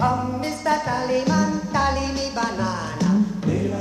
[0.00, 3.24] Hommista Taliman, Talimi banana.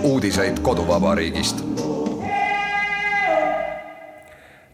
[0.03, 1.63] uudiseid koduvabariigist.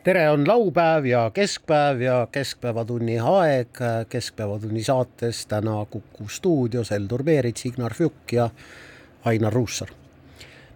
[0.03, 3.67] tere, on laupäev ja keskpäev ja keskpäevatunni aeg.
[4.09, 8.49] keskpäevatunni saates täna Kuku stuudios Heldur Meerits, Ignar Fjuk ja
[9.25, 9.89] Ainar Ruussaar.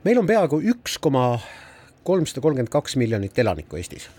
[0.03, 1.39] meil on peaaegu üks koma
[2.03, 4.09] kolmsada kolmkümmend kaks miljonit elanikku Eestis.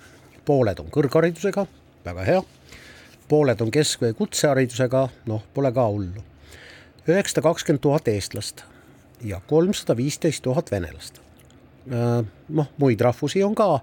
[0.44, 1.66] pooled on kõrgharidusega,
[2.04, 2.42] väga hea.
[3.28, 6.27] pooled on kesk- või kutseharidusega, noh, pole ka hullu.
[7.08, 8.64] Üheksasada kakskümmend tuhat eestlast
[9.24, 11.20] ja kolmsada viisteist tuhat venelast.
[12.48, 13.80] noh, muid rahvusi on ka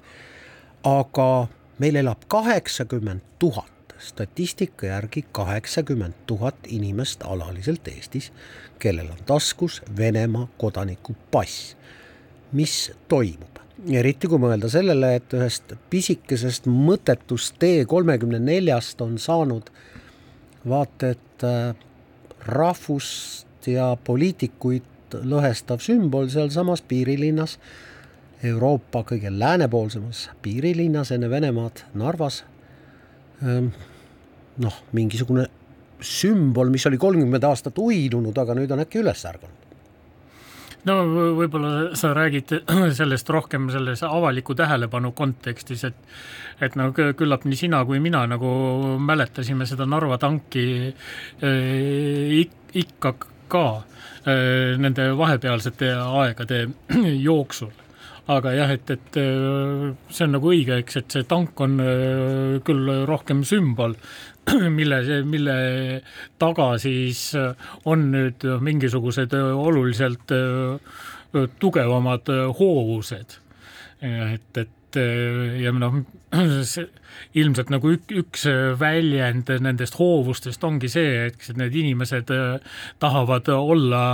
[0.85, 1.47] aga
[1.79, 8.31] meil elab kaheksakümmend tuhat, statistika järgi kaheksakümmend tuhat inimest alaliselt Eestis,
[8.79, 11.75] kellel on taskus Venemaa kodaniku pass.
[12.51, 13.59] mis toimub?
[13.91, 19.69] eriti kui mõelda sellele, et ühest pisikesest mõttetust T kolmekümne neljast on saanud
[20.69, 21.75] vaata et äh,
[22.45, 27.57] rahvust ja poliitikuid lõhestav sümbol sealsamas piirilinnas
[28.45, 32.43] Euroopa kõige läänepoolsemas piirilinnas enne Venemaad, Narvas.
[34.57, 35.47] noh, mingisugune
[35.99, 39.64] sümbol, mis oli kolmkümmend aastat uinunud, aga nüüd on äkki üles ärganud.
[40.85, 40.95] No
[41.39, 42.51] võib-olla sa räägid
[42.99, 45.95] sellest rohkem selles avaliku tähelepanu kontekstis, et
[46.63, 48.49] et no küllap nii sina kui mina nagu
[49.03, 50.67] mäletasime seda Narva tanki
[51.43, 53.15] äh, ik- ikka
[53.51, 56.67] ka äh, nende vahepealsete aegade
[57.27, 57.73] jooksul
[58.31, 62.57] aga jah, et, et äh, see on nagu õige, eks, et see tank on äh,
[62.65, 63.95] küll rohkem sümbol,
[64.79, 65.57] mille, mille
[66.41, 67.53] taga siis äh,
[67.89, 70.31] on nüüd mingisugused oluliselt
[71.59, 73.39] tugevamad hoovused.
[74.05, 75.97] et, et et äh, ja noh,
[77.39, 78.45] ilmselt nagu ük, üks
[78.79, 84.05] väljend nendest hoovustest ongi see, et need inimesed äh, tahavad olla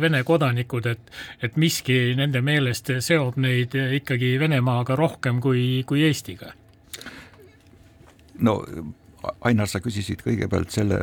[0.00, 6.52] Vene kodanikud, et, et miski nende meelest seob neid ikkagi Venemaaga rohkem kui, kui Eestiga.
[8.38, 8.60] no
[9.46, 11.00] Ainar, sa küsisid kõigepealt selle,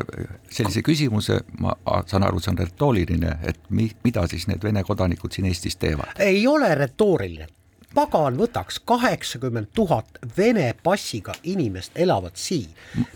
[0.51, 1.73] sellise küsimuse, ma
[2.07, 6.13] saan aru, see on retooriline, et mi, mida siis need Vene kodanikud siin Eestis teevad?
[6.23, 7.49] ei ole retooriline,
[7.93, 12.69] pagan võtaks kaheksakümmend tuhat Vene passiga inimest elavad siin.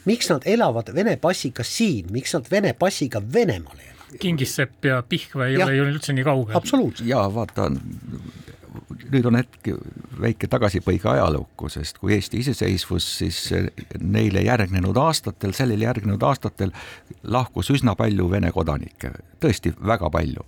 [0.06, 4.20] miks nad elavad Vene passiga siin, miks nad Vene passiga Venemaal elavad?
[4.20, 5.68] Kingissepp ja Pihkva ei Jah.
[5.68, 6.56] ole ju üldse nii kaugel.
[6.56, 7.08] absoluutselt.
[7.10, 7.72] ja vaata,
[9.12, 9.70] nüüd on hetk
[10.22, 13.40] väike tagasipõige ajalukku, sest kui Eesti iseseisvus, siis
[14.02, 16.74] neile järgnenud aastatel, sellele järgnenud aastatel
[17.24, 19.12] lahkus üsna palju Vene kodanikke,
[19.44, 20.46] tõesti väga palju.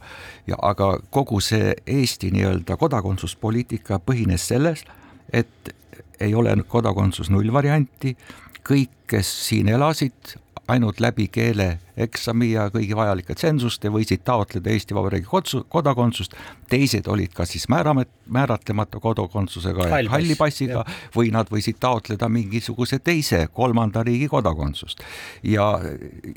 [0.47, 4.85] ja aga kogu see Eesti nii-öelda kodakondsuspoliitika põhines selles,
[5.33, 5.73] et
[6.19, 8.15] ei ole kodakondsus nullvarianti,
[8.69, 10.35] kõik, kes siin elasid,
[10.69, 16.35] ainult läbi keeleeksami ja kõigi vajalike tsensuste võisid taotleda Eesti Vabariigi kodsu- kodakondsust,
[16.69, 20.83] teised olid kas siis määramet-, määratlemata kodakondsusega Hall ehk pass, halli passiga
[21.15, 25.03] või nad võisid taotleda mingisuguse teise kolmanda riigi kodakondsust.
[25.43, 25.71] ja,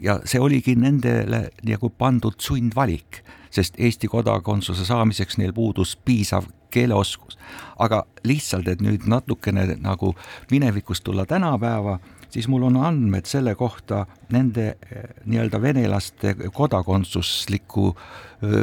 [0.02, 7.38] ja see oligi nendele nagu pandud sundvalik, sest Eesti kodakondsuse saamiseks neil puudus piisav keeleoskus.
[7.78, 10.14] aga lihtsalt, et nüüd natukene nagu
[10.50, 11.98] minevikust tulla tänapäeva,
[12.32, 17.92] siis mul on andmed selle kohta nende eh, nii-öelda venelaste kodakondsusliku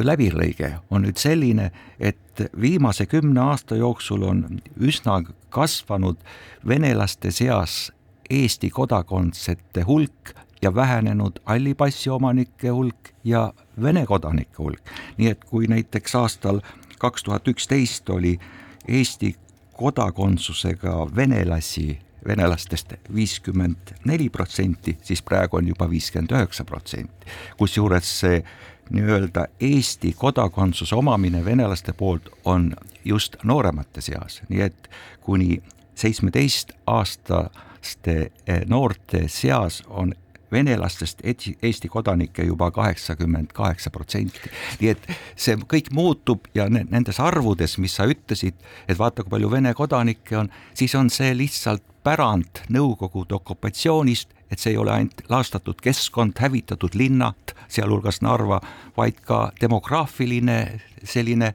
[0.03, 1.69] läbilõige on nüüd selline,
[1.99, 4.43] et viimase kümne aasta jooksul on
[4.75, 6.19] üsna kasvanud
[6.67, 7.91] venelaste seas
[8.29, 14.81] Eesti kodakondsete hulk ja vähenenud halli passi omanike hulk ja Vene kodanike hulk.
[15.17, 16.59] nii et kui näiteks aastal
[16.99, 18.39] kaks tuhat üksteist oli
[18.87, 19.35] Eesti
[19.73, 27.27] kodakondsusega venelasi venelastest viiskümmend neli protsenti, siis praegu on juba viiskümmend üheksa protsenti.
[27.57, 28.43] kusjuures see
[28.89, 32.73] nii-öelda Eesti kodakondsuse omamine venelaste poolt on
[33.05, 34.89] just nooremate seas, nii et
[35.21, 35.61] kuni
[35.95, 40.13] seitsmeteist aastaste eh, noorte seas on
[40.51, 41.21] venelastest
[41.61, 44.49] Eesti kodanikke juba kaheksakümmend kaheksa protsenti.
[44.79, 48.55] nii et see kõik muutub ja ne- nendes arvudes, mis sa ütlesid,
[48.87, 54.59] et vaata, kui palju Vene kodanikke on, siis on see lihtsalt pärand Nõukogude okupatsioonist, et
[54.59, 58.61] see ei ole ainult laastatud keskkond, hävitatud linnad, sealhulgas Narva,
[58.97, 60.59] vaid ka demograafiline
[61.03, 61.53] selline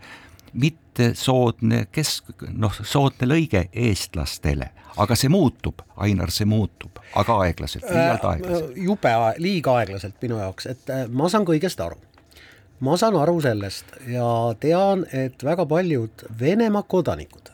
[0.55, 4.70] mittesoodne kesk, noh, soodne lõige eestlastele,
[5.02, 8.76] aga see muutub, Ainar, see muutub, aga aeglaselt, liialt aeglaselt.
[8.79, 11.99] jube liiga aeglaselt minu jaoks, et äh, ma saan kõigest aru.
[12.85, 17.50] ma saan aru sellest ja tean, et väga paljud Venemaa kodanikud,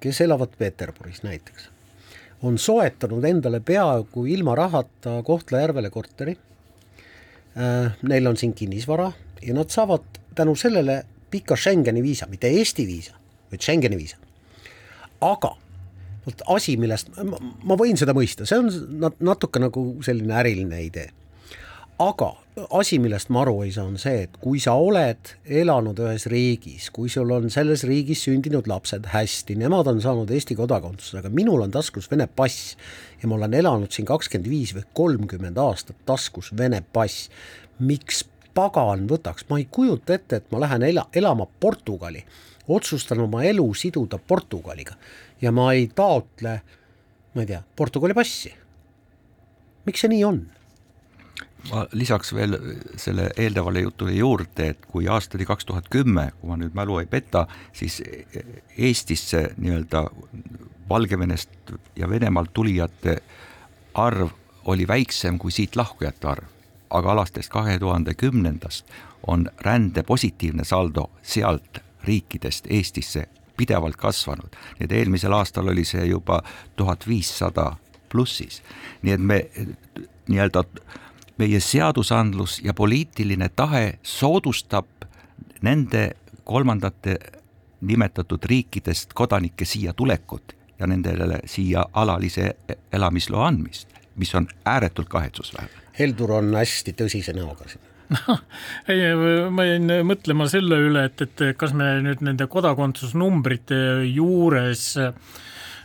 [0.00, 1.70] kes elavad Peterburis näiteks,
[2.42, 6.36] on soetanud endale peaaegu ilma rahata Kohtla-Järvele korteri.
[8.02, 9.12] Neil on siin kinnisvara
[9.42, 13.14] ja nad saavad tänu sellele pika Schengeni viisa, mitte Eesti viisa,
[13.50, 14.16] vaid Schengeni viisa.
[15.20, 15.56] aga
[16.26, 18.68] vot asi, millest ma, ma võin seda mõista, see on
[19.00, 21.08] nat- natuke nagu selline äriline idee.
[22.02, 22.34] Aga
[22.72, 26.88] asi, millest ma aru ei saa, on see, et kui sa oled elanud ühes riigis,
[26.94, 31.64] kui sul on selles riigis sündinud lapsed hästi, nemad on saanud Eesti kodakondsuse, aga minul
[31.66, 32.74] on taskus Vene pass
[33.20, 37.28] ja ma olen elanud siin kakskümmend viis või kolmkümmend aastat taskus Vene pass,
[37.78, 38.24] miks
[38.56, 42.24] pagan võtaks, ma ei kujuta ette, et ma lähen ela, elama Portugali,
[42.72, 44.96] otsustan oma elu siduda Portugaliga
[45.40, 46.60] ja ma ei taotle,
[47.34, 48.54] ma ei tea, Portugali passi.
[49.86, 50.46] miks see nii on?
[51.70, 52.56] Ma lisaks veel
[52.96, 56.98] selle eelnevale jutule juurde, et kui aasta oli kaks tuhat kümme, kui ma nüüd mälu
[57.02, 58.02] ei peta, siis
[58.78, 60.04] Eestisse nii-öelda
[60.88, 63.18] Valgevenest ja Venemaalt tulijate
[63.94, 64.30] arv
[64.64, 66.44] oli väiksem kui siit lahkujate arv.
[66.90, 68.86] aga alates kahe tuhande kümnendast
[69.26, 76.04] on rände positiivne saldo sealt riikidest Eestisse pidevalt kasvanud, nii et eelmisel aastal oli see
[76.06, 76.42] juba
[76.76, 77.72] tuhat viissada
[78.08, 78.62] plussis,
[79.02, 79.40] nii et me
[80.28, 80.64] nii-öelda
[81.38, 84.86] meie seadusandlus ja poliitiline tahe soodustab
[85.62, 86.10] nende
[86.44, 87.18] kolmandate
[87.80, 92.56] nimetatud riikidest kodanike siia tulekut ja nendele siia alalise
[92.92, 95.84] elamisloa andmist, mis on ääretult kahetsusväärne.
[95.98, 97.82] Heldur on hästi tõsise näoga siin.
[98.92, 99.00] ei,
[99.50, 103.78] ma jäin mõtlema selle üle, et, et kas me nüüd nende kodakondsusnumbrite
[104.12, 104.92] juures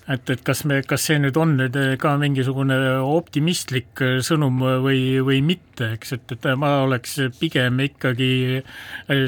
[0.07, 5.41] et, et kas me, kas see nüüd on nüüd ka mingisugune optimistlik sõnum või, või
[5.45, 8.31] mitte, eks, et, et ma oleks pigem ikkagi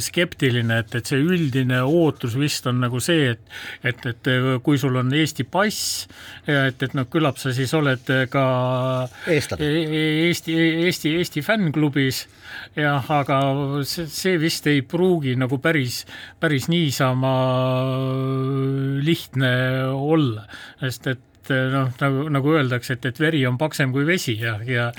[0.04, 3.44] skeptiline, et, et see üldine ootus vist on nagu see, et
[3.84, 4.32] et, et
[4.64, 6.06] kui sul on Eesti pass,
[6.48, 8.46] et, et noh, küllap sa siis oled ka
[9.32, 9.68] Eestlane.
[9.68, 10.56] E- Eesti,
[10.88, 12.24] Eesti, Eesti fännklubis
[12.78, 13.40] jah, aga
[13.88, 16.04] see, see vist ei pruugi nagu päris,
[16.42, 17.34] päris niisama
[19.04, 19.54] lihtne
[19.94, 20.48] olla,
[20.82, 24.90] sest et noh, nagu, nagu öeldakse, et, et veri on paksem kui vesi ja, ja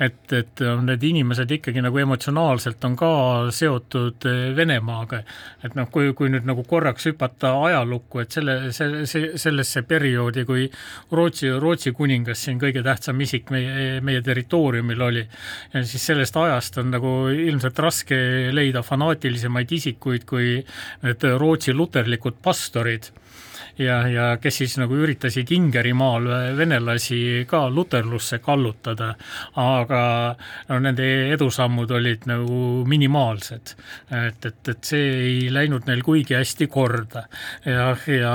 [0.00, 3.12] et, et need inimesed ikkagi nagu emotsionaalselt on ka
[3.54, 4.26] seotud
[4.56, 5.22] Venemaaga.
[5.64, 10.66] et noh, kui, kui nüüd nagu korraks hüpata ajalukku, et selle, see, sellesse perioodi, kui
[11.12, 15.24] Rootsi, Rootsi kuningas siin kõige tähtsam isik meie, meie territooriumil oli,
[15.82, 18.20] siis sellest ajast on nagu ilmselt raske
[18.54, 20.58] leida fanaatilisemaid isikuid kui
[21.04, 23.10] need Rootsi luterlikud pastorid
[23.78, 26.26] ja, ja kes siis nagu üritasid Ingerimaal
[26.58, 29.14] venelasi ka luterlusse kallutada,
[29.60, 30.02] aga
[30.68, 33.74] no nende edusammud olid nagu minimaalsed.
[34.10, 37.24] et, et, et see ei läinud neil kuigi hästi korda
[37.64, 38.34] ja, ja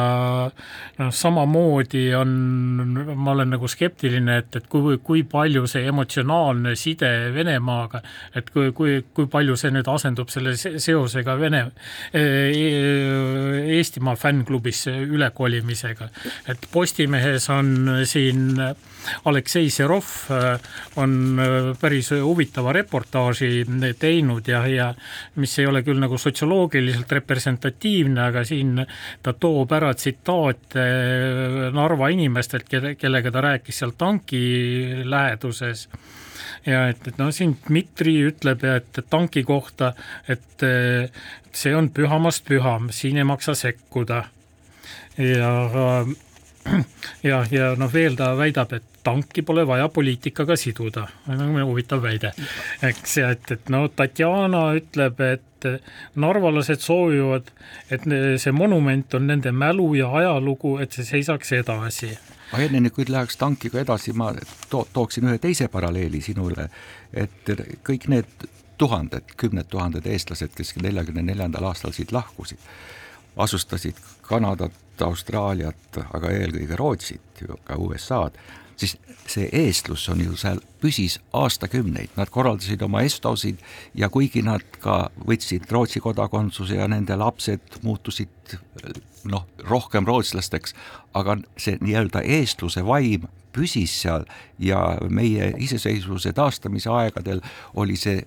[0.99, 2.31] noh, samamoodi on,
[3.15, 8.01] ma olen nagu skeptiline, et, et kui, kui palju see emotsionaalne side Venemaaga,
[8.35, 11.65] et kui, kui, kui palju see nüüd asendub selle seosega Vene,
[13.75, 16.10] Eestimaa fännklubisse üle kolimisega.
[16.48, 18.60] et Postimehes on siin
[19.25, 20.60] Aleksei Serov äh,
[20.96, 23.65] on äh, päris huvitava reportaaži
[24.00, 24.89] teinud ja, ja
[25.36, 28.82] mis ei ole küll nagu sotsioloogiliselt representatiivne, aga siin
[29.24, 30.86] ta toob ära tsitaate
[31.75, 34.44] Narva inimestelt, kelle, kellega ta rääkis seal tanki
[35.05, 35.88] läheduses
[36.65, 39.94] ja et, et noh, siin Dmitri ütleb, et tanki kohta,
[40.27, 40.65] et
[41.55, 44.24] see on pühamast püham, siin ei maksa sekkuda
[45.17, 45.51] ja
[47.31, 51.05] ja, ja noh, veel ta väidab, et tanki pole vaja poliitikaga siduda,
[51.65, 52.31] huvitav väide,
[52.84, 55.67] eks, ja et, et no Tatjana ütleb, et
[56.22, 57.51] narvalased soovivad,
[57.93, 58.05] et
[58.41, 62.12] see monument on nende mälu ja ajalugu, et see seisaks edasi.
[62.53, 64.31] Aga enne kui läheks tankiga edasi, ma
[64.69, 66.69] to tooksin ühe teise paralleeli sinule,
[67.13, 67.53] et
[67.86, 72.62] kõik need tuhanded, kümned tuhanded eestlased, kes neljakümne neljandal aastal siit lahkusid,
[73.41, 78.37] asustasid Kanadat, Austraaliat, aga eelkõige Rootsit, ka USA-d,
[78.79, 78.95] siis
[79.27, 83.61] see eestlus on ju seal, püsis aastakümneid, nad korraldasid oma estosid
[83.97, 88.57] ja kuigi nad ka võtsid Rootsi kodakondsuse ja nende lapsed muutusid
[89.31, 90.75] noh, rohkem rootslasteks,
[91.17, 93.25] aga see nii-öelda eestluse vaim
[93.55, 94.27] püsis seal
[94.59, 97.41] ja meie iseseisvuse taastamise aegadel
[97.79, 98.21] oli see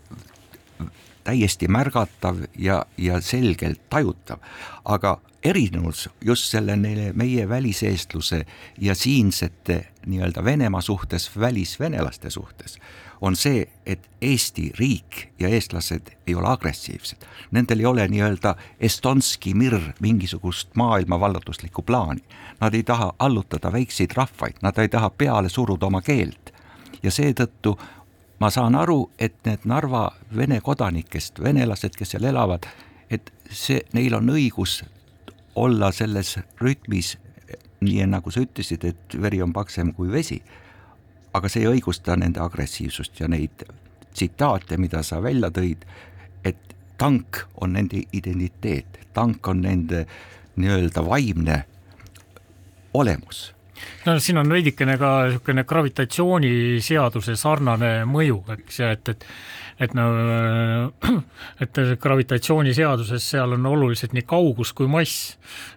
[1.29, 4.41] täiesti märgatav ja, ja selgelt tajutav,
[4.85, 6.77] aga erinevus just selle
[7.13, 8.47] meie väliseestluse
[8.81, 12.79] ja siinsete nii-öelda Venemaa suhtes, välisvenelaste suhtes,
[13.21, 17.27] on see, et Eesti riik ja eestlased ei ole agressiivsed.
[17.51, 22.23] Nendel ei ole nii-öelda Estonski mir mingisugust maailma vallutuslikku plaani.
[22.61, 26.55] Nad ei taha allutada väikseid rahvaid, nad ei taha peale suruda oma keelt
[27.03, 27.77] ja seetõttu
[28.39, 32.67] ma saan aru, et need Narva vene kodanikest, venelased, kes seal elavad,
[33.11, 34.83] et see, neil on õigus
[35.59, 37.17] olla selles rütmis,
[37.83, 40.43] nii nagu sa ütlesid, et veri on paksem kui vesi.
[41.35, 43.63] aga see ei õigusta nende agressiivsust ja neid
[44.17, 45.85] tsitaate, mida sa välja tõid,
[46.43, 50.07] et tank on nende identiteet, tank on nende
[50.57, 51.59] nii-öelda vaimne
[52.95, 53.53] olemus
[54.07, 59.27] no siin on veidikene ka niisugune gravitatsiooniseaduse sarnane mõju, eks, ja et, et
[59.79, 60.05] et no,
[61.63, 65.37] et gravitatsiooniseaduses seal on oluliselt nii kaugus kui mass.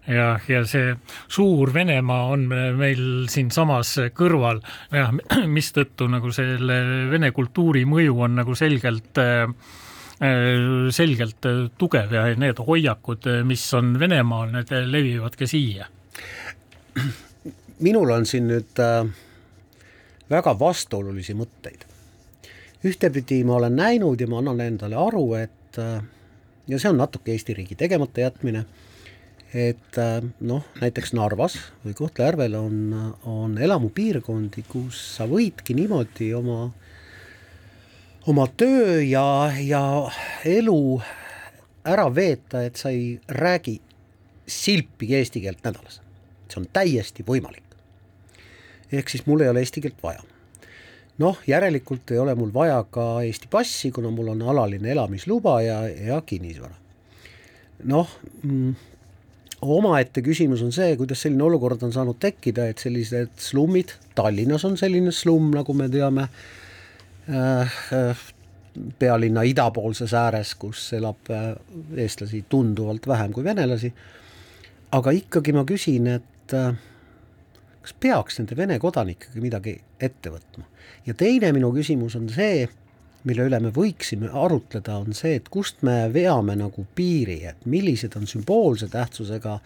[0.10, 0.96] Ja, ja see
[1.31, 2.48] suur Venemaa on
[2.79, 5.13] meil siinsamas kõrval, jah,
[5.58, 6.81] mistõttu nagu selle
[7.12, 9.22] vene kultuuri mõju on nagu selgelt
[10.93, 11.48] selgelt
[11.81, 15.88] tugev ja need hoiakud, mis on Venemaal, need levivad ka siia
[17.81, 19.07] minul on siin nüüd äh,
[20.29, 21.88] väga vastuolulisi mõtteid.
[22.85, 26.01] ühtepidi ma olen näinud ja ma annan endale aru, et äh,
[26.67, 28.65] ja see on natuke Eesti riigi tegemata jätmine,
[29.53, 32.77] et äh, noh, näiteks Narvas või Kohtla-Järvel on,
[33.25, 36.71] on elamupiirkondi, kus sa võidki niimoodi oma,
[38.29, 39.25] oma töö ja,
[39.57, 39.83] ja
[40.45, 41.01] elu
[41.85, 43.79] ära veeta, et sa ei räägi
[44.47, 46.01] silpigi eesti keelt nädalas.
[46.51, 47.71] see on täiesti võimalik
[48.91, 50.24] ehk siis mul ei ole eesti keelt vaja.
[51.21, 55.81] noh, järelikult ei ole mul vaja ka Eesti passi, kuna mul on alaline elamisluba ja,
[55.88, 56.75] ja kinnisvara.
[57.83, 58.10] noh
[58.43, 58.74] mm,,
[59.62, 64.77] omaette küsimus on see, kuidas selline olukord on saanud tekkida, et sellised slummid, Tallinnas on
[64.77, 66.27] selline slumm, nagu me teame
[67.29, 68.29] äh,, äh,
[69.00, 71.51] pealinna idapoolses ääres, kus elab äh,
[71.98, 73.91] eestlasi tunduvalt vähem kui venelasi,
[74.95, 76.74] aga ikkagi ma küsin, et äh,
[77.81, 80.67] kas peaks nende Vene kodanikega midagi ette võtma?
[81.05, 82.67] ja teine minu küsimus on see,
[83.27, 88.17] mille üle me võiksime arutleda, on see, et kust me veame nagu piiri, et millised
[88.17, 89.59] on sümboolse tähtsusega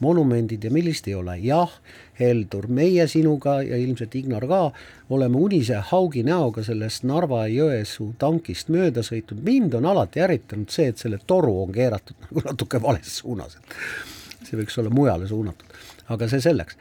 [0.00, 1.36] monumendid ja millist ei ole.
[1.42, 1.72] jah,
[2.20, 4.60] Heldur, meie sinuga ja ilmselt Ignar ka
[5.10, 11.02] oleme unise haugi näoga sellest Narva-Jõesuu tankist mööda sõitnud, mind on alati ärritanud see, et
[11.02, 13.58] selle toru on keeratud nagu natuke vales suunas,
[14.44, 15.78] see võiks olla mujale suunatud,
[16.14, 16.78] aga see selleks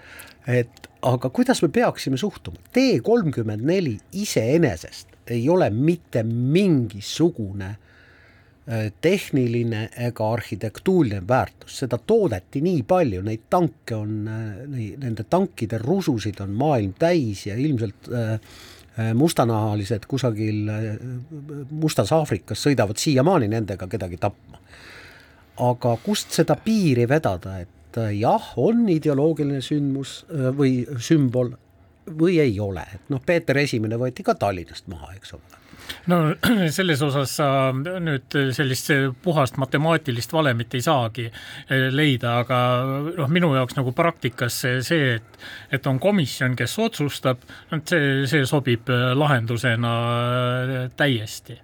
[0.47, 8.87] et aga kuidas me peaksime suhtuma, T kolmkümmend neli iseenesest ei ole mitte mingisugune äh,
[9.01, 16.39] tehniline ega arhitektuuriline väärtus, seda toodeti nii palju, neid tanke on, äh, nende tankide rususid
[16.43, 18.39] on maailm täis ja ilmselt äh,
[19.13, 20.71] mustanahalised kusagil
[21.69, 24.57] Mustas Aafrikas sõidavad siiamaani nendega kedagi tapma.
[25.57, 31.53] aga kust seda piiri vedada, et et jah, on ideoloogiline sündmus äh, või sümbol
[32.07, 35.57] või ei ole, et noh, Peeter Esimene võeti ka Tallinnast maha, eks ole.
[36.11, 36.17] No
[36.77, 38.91] selles osas sa nüüd sellist
[39.23, 42.59] puhast matemaatilist valemit ei saagi äh, leida, aga
[43.17, 45.39] noh, minu jaoks nagu praktikas see, et,
[45.71, 47.43] et on komisjon, kes otsustab,
[47.83, 49.93] see, see sobib äh, lahendusena
[50.99, 51.61] täiesti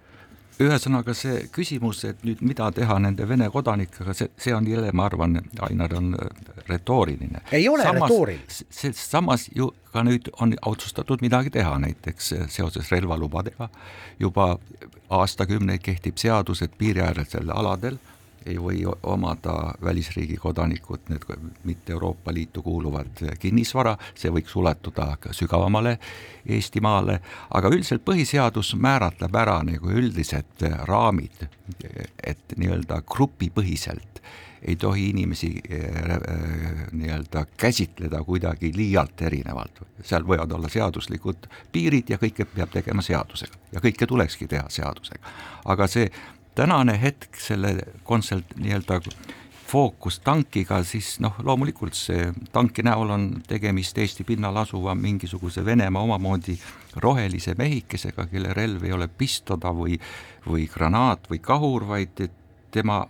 [0.61, 5.07] ühesõnaga see küsimus, et nüüd mida teha nende Vene kodanikega, see, see on jälle, ma
[5.09, 6.29] arvan, Ainar, on äh,
[6.69, 7.41] retooriline.
[7.51, 8.59] ei ole samas, retooriline.
[8.69, 13.69] sest samas ju ka nüüd on otsustatud midagi teha, näiteks äh, seoses relvalubadega
[14.19, 14.57] juba
[15.09, 17.97] aastakümneid kehtib seadus, et piiriäärsel aladel
[18.45, 21.25] ei või omada välisriigi kodanikud need
[21.63, 25.97] mitte Euroopa Liitu kuuluvad kinnisvara, see võiks ulatuda ka sügavamale
[26.45, 27.19] Eestimaale,
[27.49, 31.47] aga üldiselt põhiseadus määratleb ära nagu üldised raamid,
[32.23, 34.13] et nii-öelda grupipõhiselt
[34.67, 42.19] ei tohi inimesi äh, nii-öelda käsitleda kuidagi liialt erinevalt, seal võivad olla seaduslikud piirid ja
[42.21, 45.35] kõike peab tegema seadusega ja kõike tulekski teha seadusega.
[45.65, 46.07] aga see
[46.55, 48.99] tänane hetk selle kontsert nii-öelda
[49.73, 56.03] fookus tankiga, siis noh, loomulikult see tanki näol on tegemist Eesti pinnal asuva mingisuguse Venemaa
[56.05, 56.53] omamoodi
[57.01, 59.97] rohelise mehikesega, kelle relv ei ole pistoda või,
[60.45, 62.21] või granaat või kahur, vaid
[62.73, 63.01] tema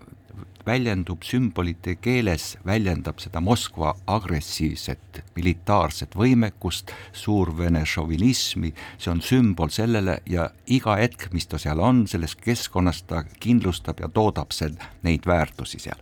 [0.66, 10.20] väljendub sümbolite keeles, väljendab seda Moskva agressiivset militaarset võimekust, suurvene šovinismi, see on sümbol sellele
[10.30, 14.72] ja iga hetk, mis ta seal on, selles keskkonnas ta kindlustab ja toodab see,
[15.04, 16.00] neid väärtusi seal.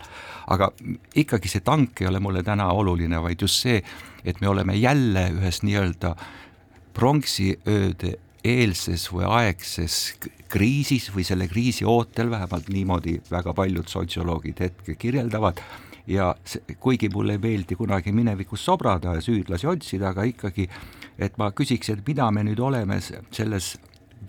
[0.52, 0.72] aga
[1.15, 3.82] ikkagi see tank ei ole mulle täna oluline, vaid just see,
[4.26, 6.15] et me oleme jälle ühes nii-öelda
[6.94, 9.97] pronksiööde eelses või aegses
[10.51, 15.62] kriisis või selle kriisi ootel, vähemalt niimoodi väga paljud sotsioloogid hetke kirjeldavad,
[16.08, 16.36] ja
[16.80, 20.67] kuigi mulle ei meeldi kunagi minevikus sobrada ja süüdlasi otsida, aga ikkagi,
[21.19, 23.75] et ma küsiks, et mida me nüüd oleme selles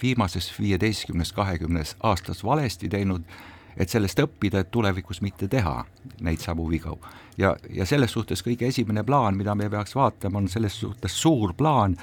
[0.02, 3.24] viimases viieteistkümnes, kahekümnes aastas valesti teinud,
[3.76, 5.78] et sellest õppida, et tulevikus mitte teha
[6.20, 6.98] neid samu vigu.
[7.38, 11.54] ja, ja selles suhtes kõige esimene plaan, mida me peaks vaatama, on selles suhtes suur
[11.54, 11.96] plaan,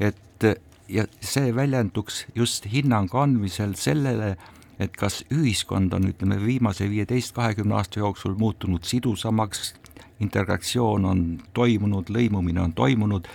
[0.00, 0.44] et
[0.92, 4.34] ja see väljenduks just hinnangu andmisel sellele,
[4.82, 9.72] et kas ühiskond on, ütleme, viimase viieteist, kahekümne aasta jooksul muutunud sidusamaks,
[10.22, 11.24] integratsioon on
[11.54, 13.28] toimunud, lõimumine on toimunud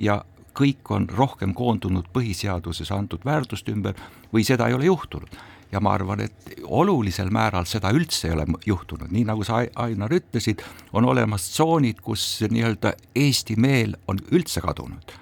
[0.00, 0.20] ja
[0.56, 3.96] kõik on rohkem koondunud põhiseaduses antud väärtuste ümber
[4.34, 5.30] või seda ei ole juhtunud.
[5.72, 10.10] ja ma arvan, et olulisel määral seda üldse ei ole juhtunud, nii nagu sa, Ainar,
[10.10, 15.14] ütlesid, on olemas tsoonid, kus nii-öelda eesti meel on üldse kadunud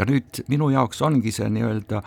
[0.00, 2.00] ja nüüd minu jaoks ongi see nii-öelda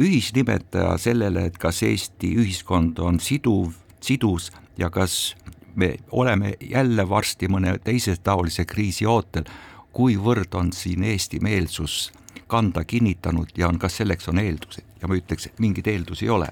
[0.00, 4.48] ühisnimetaja sellele, et kas Eesti ühiskond on siduv, sidus
[4.80, 5.36] ja kas
[5.76, 9.44] me oleme jälle varsti mõne teise taolise kriisi ootel,
[9.92, 12.12] kuivõrd on siin Eesti meelsus
[12.48, 16.32] kanda kinnitanud ja on, kas selleks on eeldusi ja ma ütleks, et mingeid eeldusi ei
[16.32, 16.48] ole.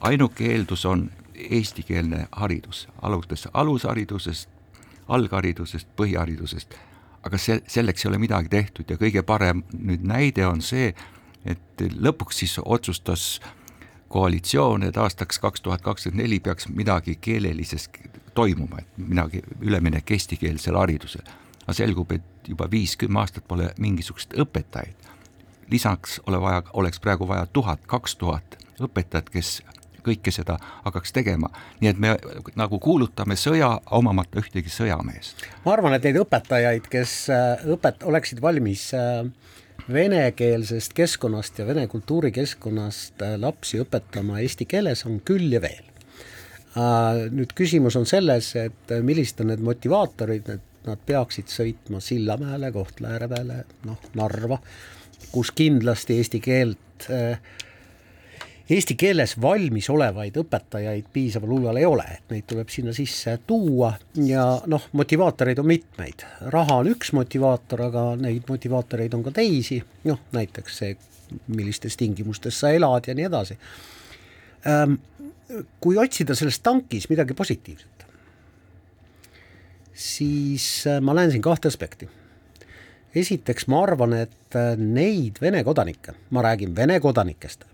[0.00, 4.48] ainuke eeldus on eestikeelne haridus, alates alusharidusest,
[5.08, 6.78] algharidusest, põhiharidusest
[7.26, 10.94] aga see, selleks ei ole midagi tehtud ja kõige parem nüüd näide on see,
[11.44, 13.40] et lõpuks siis otsustas
[14.10, 17.88] koalitsioon, et aastaks kaks tuhat kakskümmend neli peaks midagi keelelises
[18.34, 21.38] toimuma, et midagi üleminek eestikeelsele haridusele.
[21.62, 25.10] aga selgub, et juba viis-kümme aastat pole mingisugust õpetajaid.
[25.70, 29.62] lisaks ole vaja, oleks praegu vaja tuhat, kaks tuhat õpetajat, kes
[30.04, 31.50] kõike seda hakkaks tegema.
[31.80, 32.14] nii et me
[32.56, 35.44] nagu kuulutame sõja, omamata ühtegi sõjameest.
[35.64, 39.26] ma arvan, et neid õpetajaid, kes äh, õpet-, oleksid valmis äh,
[39.90, 45.86] venekeelsest keskkonnast ja vene kultuurikeskkonnast äh, lapsi õpetama eesti keeles, on küll ja veel.
[46.70, 53.28] Nüüd küsimus on selles, et millised on need motivaatorid, et nad peaksid sõitma Sillamäele, Kohtla-Järve
[53.34, 53.56] peale,
[53.88, 54.60] noh, Narva,
[55.32, 57.40] kus kindlasti eesti keelt äh,
[58.70, 63.92] eesti keeles valmisolevaid õpetajaid piisaval hulgal ei ole, et neid tuleb sinna sisse tuua
[64.26, 66.24] ja noh, motivaatoreid on mitmeid.
[66.54, 70.96] raha on üks motivaator, aga neid motivaatoreid on ka teisi, noh näiteks see,
[71.50, 73.58] millistes tingimustes sa elad ja nii edasi.
[74.66, 74.96] Ehm,
[75.82, 78.06] kui otsida selles tankis midagi positiivset,
[79.94, 82.08] siis äh, ma näen siin kahte aspekti
[83.14, 87.64] esiteks ma arvan, et äh, neid Vene kodanikke, ma räägin Vene kodanikest,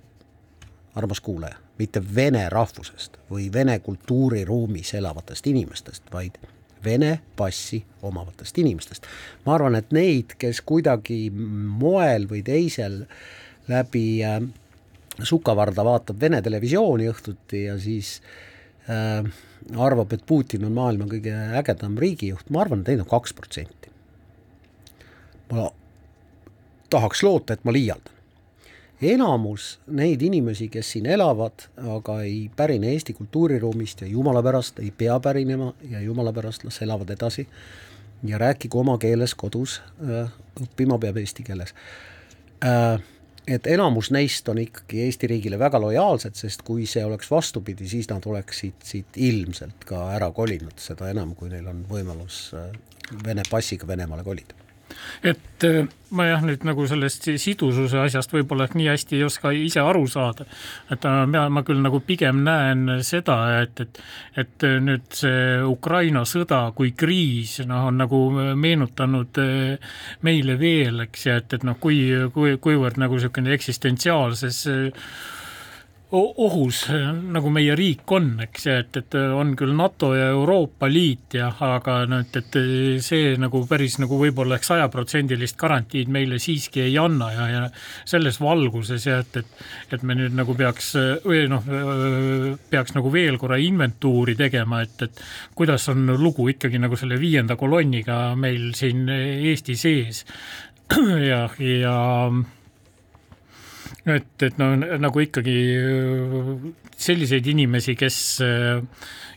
[0.96, 6.38] armas kuulaja, mitte vene rahvusest või vene kultuuriruumis elavatest inimestest, vaid
[6.84, 9.06] Vene passi omavatest inimestest.
[9.46, 11.30] ma arvan, et neid, kes kuidagi
[11.80, 13.00] moel või teisel
[13.68, 14.38] läbi äh,
[15.22, 18.20] Sukavarda vaatab Vene televisiooni õhtuti ja siis
[18.90, 19.24] äh,
[19.76, 23.90] arvab, et Putin on maailma kõige ägedam riigijuht, ma arvan, et neid on kaks protsenti.
[25.50, 25.70] ma
[26.90, 28.15] tahaks loota, et ma liialdan
[29.02, 34.90] enamus neid inimesi, kes siin elavad, aga ei pärine Eesti kultuuriruumist ja jumala pärast ei
[34.90, 37.48] pea pärinema ja jumala pärast las elavad edasi.
[38.24, 40.32] Ja rääkigu oma keeles kodus, äh,
[40.62, 41.74] õppima peab eesti keeles.
[42.64, 43.02] Äh,
[43.46, 48.08] et enamus neist on ikkagi Eesti riigile väga lojaalsed, sest kui see oleks vastupidi, siis
[48.10, 52.70] nad oleksid siit ilmselt ka ära kolinud, seda enam, kui neil on võimalus äh,
[53.24, 54.65] Vene passiga Venemaale kolida
[55.26, 59.82] et äh, ma jah, nüüd nagu sellest sidususe asjast võib-olla nii hästi ei oska ise
[59.82, 60.46] aru saada.
[60.90, 64.02] et äh, ma, ma küll nagu pigem näen seda, et, et,
[64.36, 68.20] et äh, nüüd see Ukraina sõda kui kriis, noh, on nagu
[68.54, 69.40] meenutanud
[70.26, 74.64] meile veel, eks, ja et, et noh, kui, kui, kuivõrd nagu niisugune eksistentsiaalses
[76.14, 76.84] ohus,
[77.34, 81.96] nagu meie riik on, eks, et, et on küll NATO ja Euroopa Liit ja aga
[82.06, 82.58] noh, et, et
[83.02, 87.64] see nagu päris nagu võib-olla ehk sajaprotsendilist garantiid meile siiski ei anna ja, ja
[88.06, 90.92] selles valguses ja et, et et me nüüd nagu peaks
[91.24, 91.66] või noh,
[92.70, 95.22] peaks nagu veel korra inventuuri tegema, et, et
[95.58, 100.24] kuidas on lugu ikkagi nagu selle viienda kolonniga meil siin Eesti sees.
[101.26, 101.94] Ja, ja
[104.06, 105.56] et, et no nagu ikkagi
[106.96, 108.18] selliseid inimesi, kes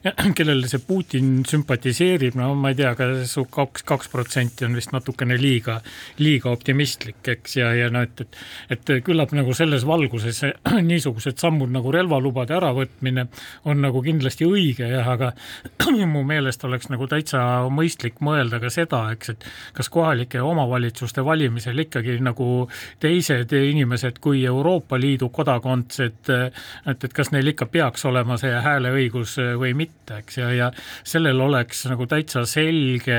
[0.37, 5.35] kellele see Putin sümpatiseerib, no ma ei tea, kas kaks, kaks protsenti on vist natukene
[5.39, 5.79] liiga,
[6.23, 8.39] liiga optimistlik, eks, ja, ja no et, et,
[8.75, 10.41] et küllap nagu selles valguses
[10.91, 13.27] niisugused sammud nagu relvalubade äravõtmine
[13.67, 15.33] on nagu kindlasti õige jah, aga
[16.13, 21.83] mu meelest oleks nagu täitsa mõistlik mõelda ka seda, eks, et kas kohalike omavalitsuste valimisel
[21.83, 22.69] ikkagi nagu
[23.03, 29.35] teised inimesed kui Euroopa Liidu kodakondsed, et, et kas neil ikka peaks olema see hääleõigus
[29.59, 30.71] või mitte mitte, eks, ja, ja
[31.03, 33.17] sellel oleks nagu täitsa selge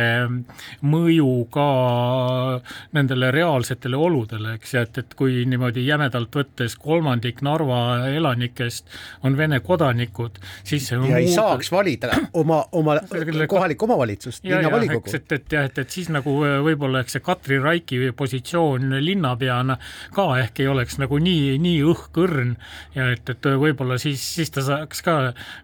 [0.82, 1.66] mõju ka
[2.96, 8.90] nendele reaalsetele oludele, eks, ja et, et kui niimoodi jämedalt võttes kolmandik Narva elanikest
[9.24, 11.16] on Vene kodanikud, siis see ja muud...
[11.18, 12.98] ei saaks valida oma, oma
[13.48, 15.10] kohalikku omavalitsust, linnavolikogu.
[15.14, 19.78] et, et jah, et, et siis nagu võib-olla eks see Katri Raiki positsioon linnapeana
[20.14, 22.56] ka ehk ei oleks nagu nii, nii õhkõrn
[22.96, 25.16] ja et, et võib-olla siis, siis ta saaks ka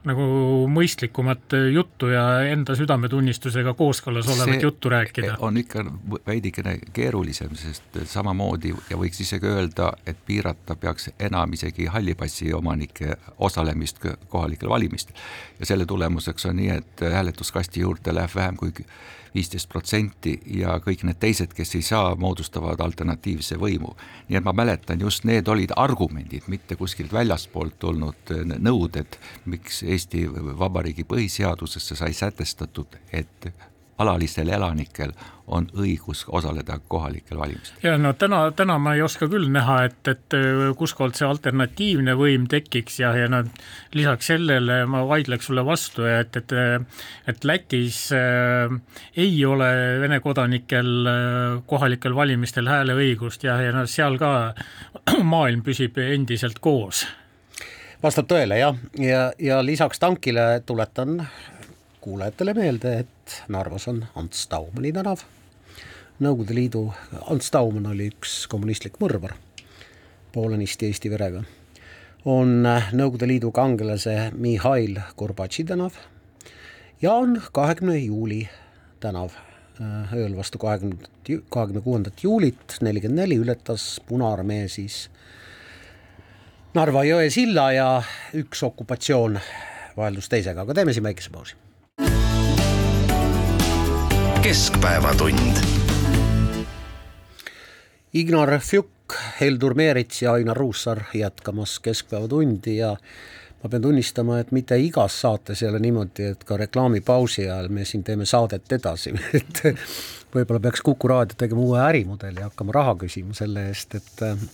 [0.07, 0.27] nagu
[0.71, 5.37] mõista mõistlikumat juttu ja enda südametunnistusega kooskõlas olevat juttu rääkida.
[5.39, 5.85] on ikka
[6.27, 12.53] veidikene keerulisem, sest samamoodi ja võiks isegi öelda, et piirata peaks enam isegi halli passi
[12.53, 15.15] omanike osalemist kohalikel valimistel.
[15.61, 18.73] ja selle tulemuseks on nii, et hääletuskasti juurde läheb vähem kui
[19.35, 23.97] viisteist protsenti ja kõik need teised, kes ei saa, moodustavad alternatiivse võimu.
[24.29, 30.27] nii et ma mäletan, just need olid argumendid, mitte kuskilt väljastpoolt tulnud nõuded, miks Eesti
[30.59, 33.53] Vabariigi põhiseadusesse sai sätestatud, et
[33.99, 35.13] alalistel elanikel
[35.47, 37.79] on õigus osaleda kohalikel valimistel.
[37.83, 40.37] ja no täna, täna ma ei oska küll näha, et, et
[40.79, 43.45] kuskohalt see alternatiivne võim tekiks ja, ja no
[43.95, 46.57] lisaks sellele ma vaidleks sulle vastu, et, et
[47.31, 48.75] et Lätis äh,
[49.17, 49.69] ei ole
[50.01, 54.33] Vene kodanikel äh, kohalikel valimistel hääleõigust ja, ja no seal ka
[55.35, 57.07] maailm püsib endiselt koos
[58.03, 61.21] vastab tõele jah, ja, ja lisaks tankile tuletan
[62.01, 63.16] kuulajatele meelde, et
[63.49, 65.23] Narvas on Ants Daumani tänav.
[66.21, 66.83] Nõukogude Liidu,
[67.31, 69.35] Ants Dauman oli üks kommunistlik mõrvar,
[70.33, 71.43] poolenisti Eesti verega.
[72.25, 72.63] on
[72.93, 75.99] Nõukogude Liidu kangelase Mihhail Gorbatši tänav
[77.03, 78.49] ja on kahekümne juuli
[79.01, 79.31] tänav.
[80.15, 81.11] ööl vastu kahekümnendat,
[81.51, 85.11] kahekümne kuuendat juulit nelikümmend neli ületas Punaarmee siis
[86.75, 88.03] Narva jõe silla ja
[88.37, 89.39] üks okupatsioon
[89.97, 91.57] vaheldus teisega, aga teeme siin väikese pausi.
[94.47, 95.57] Keskpäevatund.
[98.15, 102.97] Ignar Fjuk, Heldur Meerits ja Ainar Ruussaar jätkamas Keskpäevatundi ja
[103.63, 107.85] ma pean tunnistama, et mitte igas saates ei ole niimoodi, et ka reklaamipausi ajal me
[107.85, 109.63] siin teeme saadet edasi, et
[110.35, 114.47] võib-olla peaks Kuku raadio tegema uue ärimudeli ja hakkama raha küsima selle eest, et äh,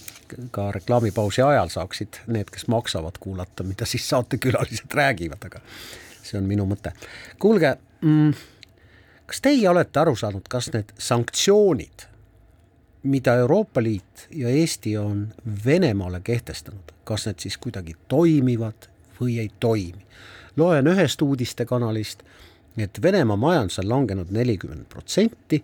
[0.57, 5.61] ka reklaamipausi ajal saaksid need, kes maksavad, kuulata, mida siis saatekülalised räägivad, aga
[6.23, 6.95] see on minu mõte.
[7.45, 8.33] kuulge mm,,
[9.33, 12.03] kas teie olete aru saanud, kas need sanktsioonid,
[13.09, 15.23] mida Euroopa Liit ja Eesti on
[15.65, 18.91] Venemaale kehtestanud, kas need siis kuidagi toimivad
[19.21, 20.05] või ei toimi?
[20.57, 22.21] loen ühest uudistekanalist,
[22.77, 25.63] et Venemaa majandus on langenud nelikümmend protsenti,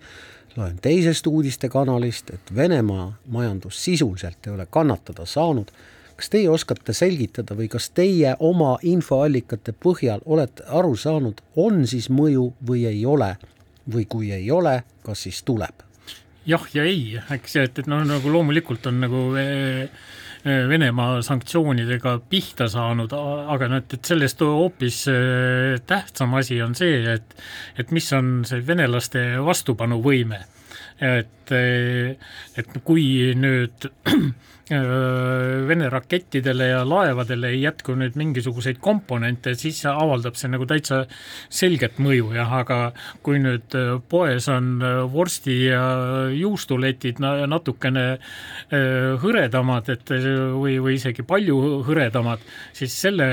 [0.57, 5.69] loen teisest uudistekanalist, et Venemaa majandus sisuliselt ei ole kannatada saanud.
[6.17, 12.09] kas teie oskate selgitada või kas teie oma infoallikate põhjal olete aru saanud, on siis
[12.11, 13.37] mõju või ei ole
[13.93, 15.85] või kui ei ole, kas siis tuleb?
[16.49, 19.91] jah ja ei, eks et, et noh, nagu loomulikult on nagu eh,
[20.49, 27.03] Venemaa sanktsioonidega pihta saanud, aga noh, et, et sellest hoopis eh, tähtsam asi on see,
[27.17, 27.35] et
[27.83, 30.41] et mis on see venelaste vastupanuvõime.
[30.99, 32.17] et, eh,
[32.57, 33.91] et kui nüüd
[34.69, 41.05] Vene rakettidele ja laevadele ei jätku nüüd mingisuguseid komponente, siis avaldab see nagu täitsa
[41.49, 42.79] selget mõju jah, aga
[43.25, 43.73] kui nüüd
[44.11, 45.83] poes on vorsti ja
[46.37, 48.05] juustuletid natukene
[49.23, 51.57] hõredamad, et või, või isegi palju
[51.89, 52.45] hõredamad,
[52.77, 53.31] siis selle,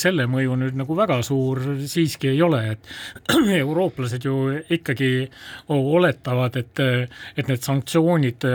[0.00, 4.38] selle mõju nüüd nagu väga suur siiski ei ole, et eurooplased ju
[4.72, 5.12] ikkagi
[5.68, 6.84] oletavad, et,
[7.36, 8.48] et need sanktsioonid,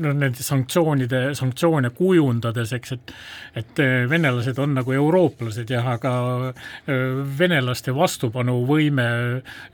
[0.00, 3.14] nende sanktsioonide, sanktsioonide sanktsioone kujundades, eks, et
[3.58, 6.12] et äh, venelased on nagu eurooplased jah, aga
[6.50, 6.92] äh,
[7.38, 9.06] venelaste vastupanuvõime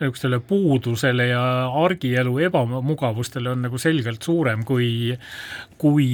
[0.01, 1.43] niisugustele puudusele ja
[1.85, 5.13] argielu ebamugavustele on nagu selgelt suurem kui
[5.77, 6.07] kui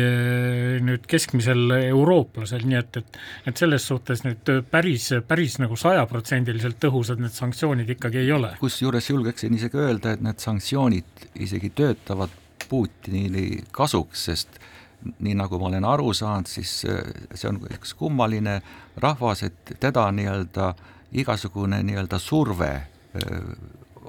[0.00, 6.80] äh, nüüd keskmisel eurooplasel, nii et, et et selles suhtes nüüd päris, päris nagu sajaprotsendiliselt
[6.80, 8.54] tõhusad need sanktsioonid ikkagi ei ole.
[8.60, 12.32] kusjuures julgeksin isegi öelda, et need sanktsioonid isegi töötavad
[12.70, 14.60] Putini kasuks, sest
[15.18, 17.00] nii nagu ma olen aru saanud, siis äh,
[17.34, 18.60] see on üks kummaline
[19.00, 20.74] rahvas, et teda nii-öelda
[21.12, 23.40] igasugune nii-öelda surve äh,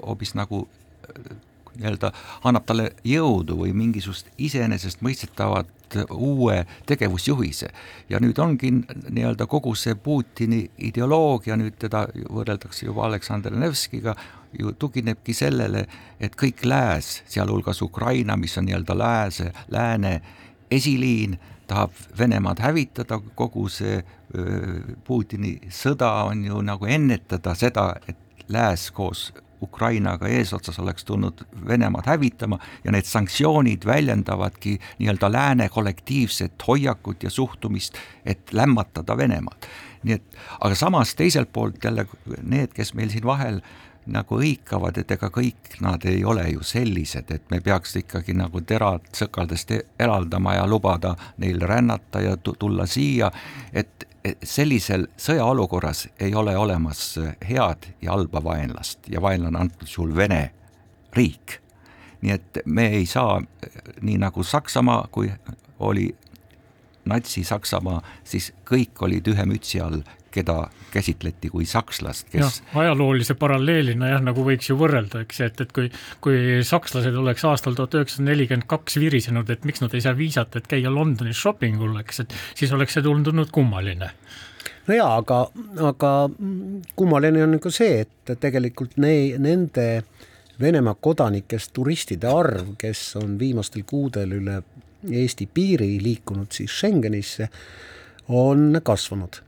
[0.02, 1.36] hoopis nagu äh,
[1.78, 2.12] nii-öelda
[2.44, 5.70] annab talle jõudu või mingisugust iseenesestmõistetavat
[6.10, 7.68] uue tegevusjuhise.
[8.08, 14.14] ja nüüd ongi nii-öelda kogu see Putini ideoloogia, nüüd teda võrreldakse juba Aleksander Nevskiga,
[14.58, 15.86] ju tuginebki sellele,
[16.20, 20.20] et kõik lääs, sealhulgas Ukraina, mis on nii-öelda lääse, lääne
[20.72, 24.02] esiliin tahab Venemaad hävitada, kogu see
[25.04, 29.30] Putini sõda on ju nagu ennetada seda, et lääs koos
[29.62, 37.30] Ukrainaga eesotsas oleks tulnud Venemaad hävitama ja need sanktsioonid väljendavadki nii-öelda lääne kollektiivset hoiakut ja
[37.30, 39.68] suhtumist, et lämmatada Venemaad.
[40.02, 40.24] nii et,
[40.60, 42.06] aga samas teiselt poolt jälle
[42.42, 46.62] need, kes meil siin vahel äh, nagu hõikavad, et ega kõik nad ei ole ju
[46.66, 52.86] sellised, et me peaks ikkagi nagu terad sõkaldest eraldama ja lubada neil rännata ja tulla
[52.86, 53.30] siia,
[53.72, 54.08] et
[54.44, 60.50] sellisel sõjaolukorras ei ole olemas head ja halba vaenlast ja vaenlane antud juhul Vene
[61.12, 61.58] riik.
[62.22, 63.40] nii et me ei saa,
[64.00, 65.32] nii nagu Saksamaa, kui
[65.78, 66.14] oli
[67.04, 70.56] Natsi-Saksamaa, siis kõik olid ühe mütsi all keda
[70.92, 75.72] käsitleti kui sakslast, kes jah, ajaloolise paralleelina jah, nagu võiks ju võrrelda, eks, et, et
[75.76, 75.90] kui
[76.22, 80.56] kui sakslased oleks aastal tuhat üheksasada nelikümmend kaks virisenud, et miks nad ei saa viisat,
[80.58, 84.12] et käia Londonis shoppingul, eks, et siis oleks see tundunud kummaline.
[84.88, 85.44] No jaa, aga,
[85.88, 86.12] aga
[86.98, 89.88] kummaline on nagu see, et tegelikult ne-, nende
[90.62, 94.60] Venemaa kodanikest turistide arv, kes on viimastel kuudel üle
[95.10, 97.48] Eesti piiri liikunud siis Schengenisse,
[98.28, 99.40] on kasvanud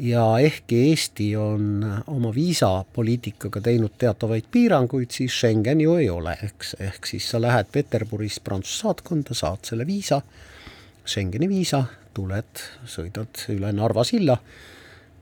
[0.00, 6.74] ja ehkki Eesti on oma viisapoliitikaga teinud teatavaid piiranguid, siis Schengen ju ei ole, eks,
[6.80, 10.22] ehk siis sa lähed Peterburis Prantsuse saatkonda, saad selle viisa,
[11.04, 11.84] Schengeni viisa,
[12.16, 14.38] tuled, sõidad üle Narva silla,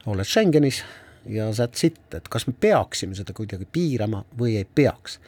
[0.07, 0.83] oled Schengenis
[1.29, 5.19] ja that's it, et kas me peaksime seda kuidagi piirama või ei peaks.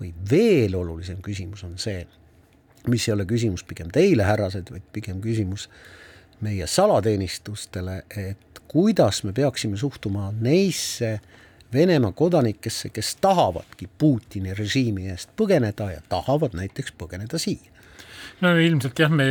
[0.00, 2.06] või veel olulisem küsimus on see,
[2.88, 5.68] mis ei ole küsimus pigem teile, härrased, vaid pigem küsimus
[6.40, 11.20] meie salateenistustele, et kuidas me peaksime suhtuma neisse
[11.72, 17.69] Venemaa kodanikesse, kes tahavadki Putini režiimi eest põgeneda ja tahavad näiteks põgeneda siia
[18.40, 19.24] no ilmselt jah, me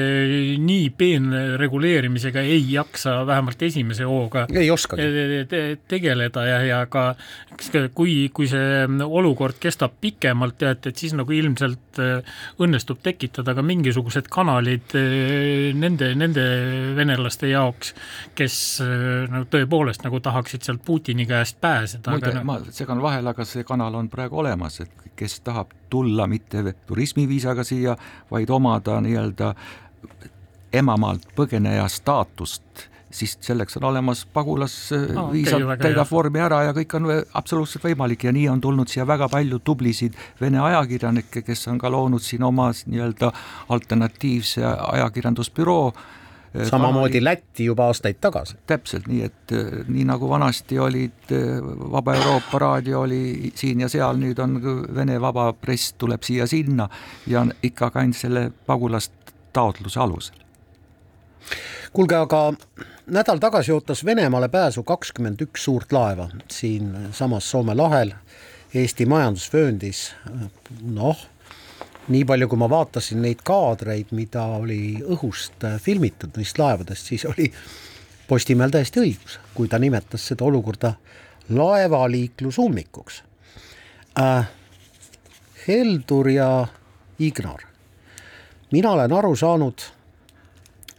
[0.61, 7.05] nii peenreguleerimisega ei jaksa vähemalt esimese hooga ei oskagi te- te- tegeleda ja, ja ka
[7.53, 13.01] eks kui, kui see olukord kestab pikemalt ja et, et siis nagu ilmselt äh, õnnestub
[13.03, 14.93] tekitada ka mingisugused kanalid
[15.79, 16.45] nende, nende
[16.97, 17.93] venelaste jaoks,
[18.37, 22.11] kes äh, nagu tõepoolest nagu tahaksid sealt Putini käest pääseda.
[22.15, 26.27] muide, noh, ma segan vahele, aga see kanal on praegu olemas, et kes tahab tulla
[26.27, 27.95] mitte turismiviisaga siia,
[28.31, 29.53] vaid omada nii-öelda
[30.73, 36.93] emamaalt põgeneja staatust, siis selleks on olemas pagulasviisa no, okay,, täidab vormi ära ja kõik
[36.99, 41.81] on absoluutselt võimalik ja nii on tulnud siia väga palju tublisid Vene ajakirjanikke, kes on
[41.81, 43.31] ka loonud siin oma nii-öelda
[43.75, 45.93] alternatiivse ajakirjandusbüroo.
[46.69, 48.55] Samamoodi Lätti juba aastaid tagasi.
[48.67, 53.89] täpselt nii, et eh, nii nagu vanasti olid eh, Vaba Euroopa raadio oli siin ja
[53.89, 54.59] seal, nüüd on
[54.95, 56.89] Vene vaba press tuleb siia-sinna
[57.27, 60.35] ja ikka ka ainult selle pagulastaotluse alusel.
[61.93, 62.53] kuulge, aga
[63.05, 68.13] nädal tagasi ootas Venemaale pääsu kakskümmend üks suurt laeva siinsamas Soome lahel
[68.73, 70.15] Eesti majandusvööndis.
[70.81, 71.17] noh,
[72.07, 77.51] nii palju, kui ma vaatasin neid kaadreid, mida oli õhust filmitud neist laevadest, siis oli
[78.29, 80.93] Postimehel täiesti õigus, kui ta nimetas seda olukorda
[81.49, 83.23] laevaliiklusummikuks
[84.19, 84.49] äh,.
[85.67, 86.67] Heldur ja
[87.19, 87.61] Ignar,
[88.71, 89.81] mina olen aru saanud,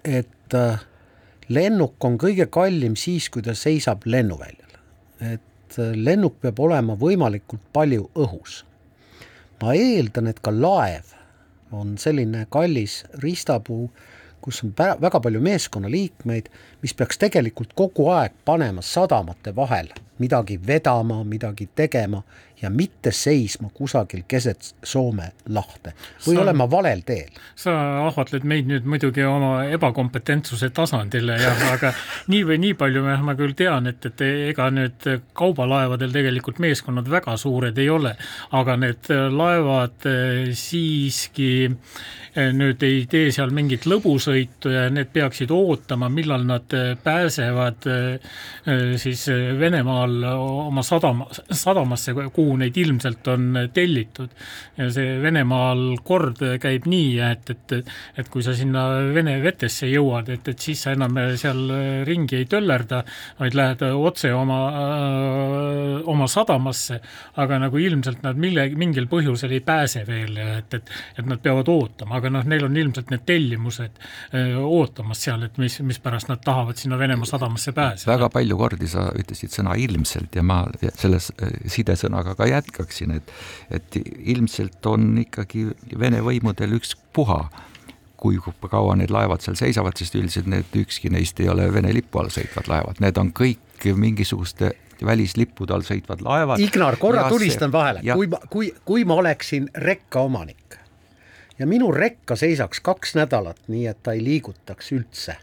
[0.05, 0.83] et äh,
[1.49, 4.77] lennuk on kõige kallim siis, kui ta seisab lennuväljal.
[5.21, 8.65] et äh, lennuk peab olema võimalikult palju õhus.
[9.63, 11.15] Ma eeldan, et ka laev
[11.73, 13.91] on selline kallis riistapuu,
[14.41, 16.49] kus on väga palju meeskonnaliikmeid,
[16.83, 22.23] mis peaks tegelikult kogu aeg panema sadamate vahel midagi vedama, midagi tegema
[22.63, 25.95] ja mitte seisma kusagil keset Soome lahte
[26.27, 27.31] või Sa- olema valel teel.
[27.57, 27.73] sa
[28.07, 31.93] ahvatled meid nüüd muidugi oma ebakompetentsuse tasandile ja aga
[32.29, 37.09] nii või nii palju ma, ma küll tean, et, et ega nüüd kaubalaevadel tegelikult meeskonnad
[37.11, 38.15] väga suured ei ole,
[38.57, 45.51] aga need laevad eh, siiski eh, nüüd ei tee seal mingit lõbusõitu ja need peaksid
[45.55, 47.89] ootama, millal nad eh, pääsevad
[49.01, 49.55] siis eh,
[50.11, 54.31] Venemaal oma sadama, sadamasse, kuhu neid ilmselt on tellitud.
[54.77, 57.75] ja see Venemaal kord käib nii, et, et,
[58.19, 61.61] et kui sa sinna Vene vetesse jõuad, et, et siis sa enam seal
[62.07, 63.03] ringi ei töllerda,
[63.39, 64.61] vaid lähed otse oma,
[66.11, 67.01] oma sadamasse,
[67.43, 71.69] aga nagu ilmselt nad mille, mingil põhjusel ei pääse veel, et, et, et nad peavad
[71.69, 74.01] ootama, aga noh, neil on ilmselt need tellimused
[74.65, 78.13] ootamas seal, et mis, mispärast nad tahavad sinna Venemaa sadamasse pääseda.
[78.13, 80.65] väga palju kordi sa ütlesid sõna ilmselt ja ma
[80.99, 81.31] selles
[81.71, 83.33] sidesõnaga ka jätkaksin, et,
[83.71, 85.69] et ilmselt on ikkagi
[86.01, 87.41] Vene võimudel ükspuha,
[88.21, 92.21] kui kaua need laevad seal seisavad, sest üldiselt need, ükski neist ei ole Vene lipu
[92.21, 96.61] all sõitvad laevad, need on kõik mingisuguste välislippude all sõitvad laevad.
[96.61, 100.77] Ignar, korra tulistan vahele, kui ma, kui, kui ma oleksin rekka omanik
[101.61, 105.37] ja minu rekka seisaks kaks nädalat, nii et ta ei liigutaks üldse,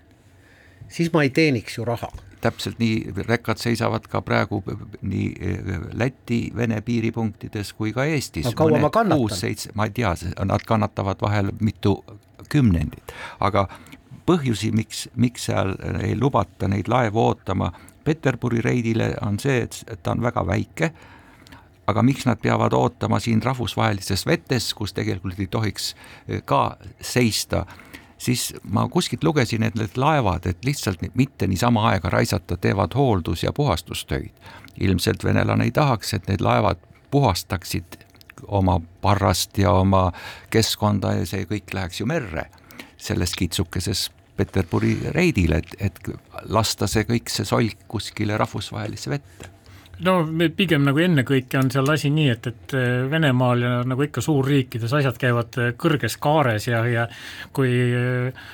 [0.90, 2.10] siis ma ei teeniks ju raha.
[2.42, 4.62] Täpselt nii, rekad seisavad ka praegu
[5.02, 8.50] nii eh, Läti-Vene piiripunktides kui ka Eestis.
[8.56, 9.24] Kaua ma kannatan?
[9.24, 10.14] kuus-seitse, ma ei tea,
[10.46, 11.98] nad kannatavad vahel mitu
[12.50, 13.68] kümnendit, aga
[14.28, 17.72] põhjusi, miks, miks seal ei lubata neid laevu ootama
[18.08, 20.92] Peterburi reidile, on see, et ta on väga väike,
[21.88, 25.94] aga miks nad peavad ootama siin rahvusvahelistes vetes, kus tegelikult ei tohiks
[26.28, 27.66] eh, ka seista,
[28.18, 33.44] siis ma kuskilt lugesin, et need laevad, et lihtsalt mitte niisama aega raisata, teevad hooldus-
[33.44, 34.32] ja puhastustöid.
[34.80, 36.78] ilmselt venelane ei tahaks, et need laevad
[37.12, 37.98] puhastaksid
[38.48, 40.12] oma parrast ja oma
[40.50, 42.46] keskkonda ja see kõik läheks ju merre
[42.98, 46.00] selles kitsukeses Peterburi reidil, et, et
[46.46, 49.57] lasta see kõik, see solk kuskile rahvusvahelisse vette
[50.06, 50.14] no
[50.58, 54.94] pigem nagu ennekõike on seal asi nii, et, et äh, Venemaal ja nagu ikka suurriikides
[55.00, 57.08] asjad käivad äh, kõrges kaares ja, ja
[57.56, 58.46] kui äh,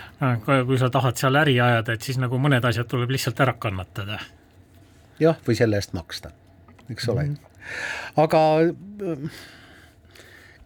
[0.68, 4.20] kui sa tahad seal äri ajada, et siis nagu mõned asjad tuleb lihtsalt ära kannatada.
[5.20, 6.32] jah, või selle eest maksta,
[6.90, 7.36] eks ole mm.
[7.36, 8.24] -hmm.
[8.24, 8.40] aga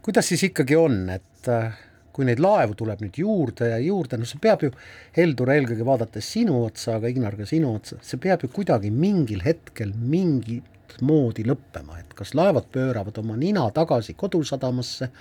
[0.01, 1.73] kuidas siis ikkagi on, et äh,
[2.17, 4.71] kui neid laevu tuleb nüüd juurde ja juurde, no see peab ju,
[5.17, 9.43] Heldur eelkõige vaadates sinu otsa, aga Ignar ka sinu otsa, see peab ju kuidagi mingil
[9.45, 15.11] hetkel mingit moodi lõppema, et kas laevad pööravad oma nina tagasi kodusadamasse,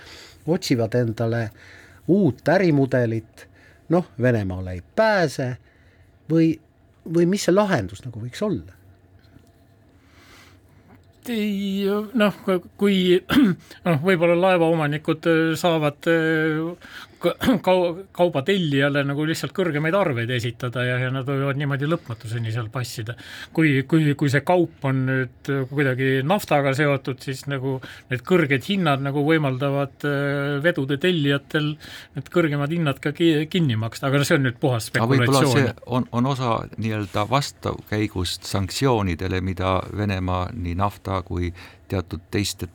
[0.49, 1.43] otsivad endale
[2.13, 3.45] uut ärimudelit,
[3.93, 5.51] noh, Venemaale ei pääse
[6.31, 6.55] või,
[7.05, 8.76] või mis see lahendus nagu võiks olla?
[11.33, 12.37] Ei noh,
[12.79, 13.17] kui
[13.87, 16.09] noh, võib-olla laevaomanikud äh, saavad
[17.25, 22.69] äh, kau-, kaubatellijale nagu lihtsalt kõrgemaid arveid esitada ja, ja nad võivad niimoodi lõpmatuseni seal
[22.73, 23.15] passida.
[23.53, 27.77] kui, kui, kui see kaup on nüüd kuidagi naftaga seotud, siis nagu
[28.11, 31.73] need kõrged hinnad nagu võimaldavad äh, vedude tellijatel
[32.17, 35.71] need kõrgemad hinnad ka ki kinni maksta, aga no see on nüüd puhas spekulatsioon.
[35.85, 41.51] on, on osa nii-öelda vastukäigust sanktsioonidele, mida Venemaa nii nafta kui
[41.87, 42.67] teatud teiste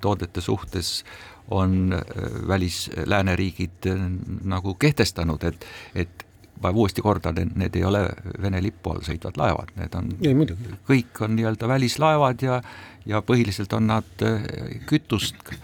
[0.00, 1.04] toodete suhtes
[1.50, 2.02] on äh,
[2.48, 4.02] välis, lääneriigid äh,
[4.44, 6.26] nagu kehtestanud, et, et
[6.62, 8.04] ma uuesti kordan, et need ei ole
[8.42, 10.10] Vene lipu all sõitvad laevad, need on,
[10.88, 12.60] kõik on nii-öelda välislaevad ja,
[13.08, 14.42] ja põhiliselt on nad äh,
[14.86, 15.54] kütust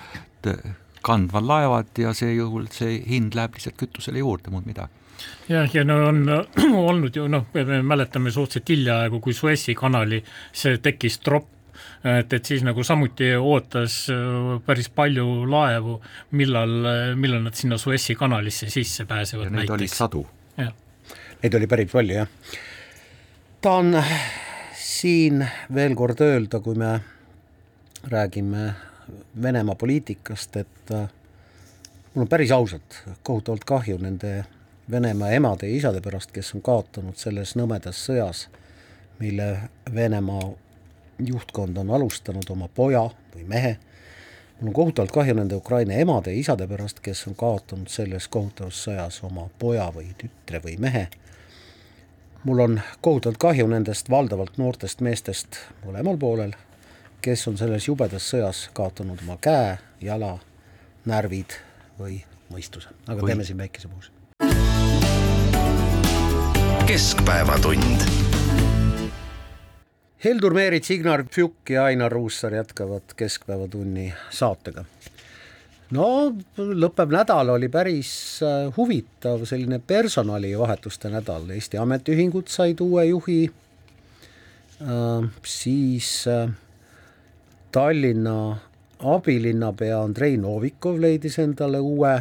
[1.07, 5.05] kandvad laevad ja see juhul see hind läheb lihtsalt kütusele juurde, muud midagi
[5.49, 6.25] jah, ja no on
[6.91, 10.23] olnud ju noh, me mäletame suhteliselt hiljaaegu, kui Suessi kanali
[10.53, 11.56] see tekkis tropp
[12.07, 15.99] et, et siis nagu samuti ootas äh, päris palju laevu,
[16.39, 16.79] millal,
[17.19, 19.53] millal nad sinna Suessi kanalisse sisse pääsevad.
[19.55, 20.27] Neid oli sadu.
[20.57, 22.29] Neid oli päris palju, jah.
[23.61, 23.99] tahan
[24.79, 25.45] siin
[25.75, 26.97] veel kord öelda, kui me
[28.09, 28.73] räägime
[29.43, 31.09] Venemaa poliitikast, et äh,
[32.15, 34.45] mul on päris ausalt kohutavalt kahju nende
[34.91, 38.47] Venemaa emade ja isade pärast, kes on kaotanud selles nõmedas sõjas,
[39.19, 39.49] mille
[39.95, 40.53] Venemaa
[41.19, 43.05] juhtkond on alustanud oma poja
[43.35, 43.77] või mehe,
[44.61, 48.83] mul on kohutavalt kahju nende Ukraina emade ja isade pärast, kes on kaotanud selles kohutavas
[48.89, 51.09] sõjas oma poja või tütre või mehe.
[52.45, 56.53] mul on kohutavalt kahju nendest valdavalt noortest meestest mõlemal poolel,
[57.21, 60.39] kes on selles jubedas sõjas kaotanud oma käe, jala,
[61.05, 61.59] närvid
[61.99, 63.27] või mõistuse, aga või.
[63.27, 64.11] teeme siin väikese pausi.
[66.87, 68.26] keskpäevatund
[70.25, 74.85] Heldur Meerits, Ignar Fjuk ja Ainar Ruussaar jätkavad Keskpäevatunni saatega.
[75.91, 76.07] no
[76.57, 83.51] lõppev nädal oli päris äh, huvitav selline personalivahetuste nädal, Eesti Ametiühingud said uue juhi
[84.81, 86.49] äh,, siis äh,
[87.73, 88.57] Tallinna
[88.99, 92.17] abilinnapea Andrei Novikov leidis endale uue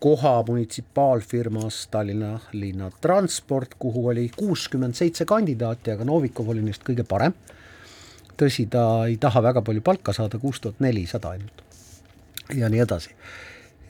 [0.00, 7.34] koha munitsipaalfirmas Tallinna Linnatransport, kuhu oli kuuskümmend seitse kandidaati, aga Novikov oli neist kõige parem.
[8.38, 11.64] tõsi, ta ei taha väga palju palka saada, kuus tuhat nelisada ainult
[12.54, 13.10] ja nii edasi.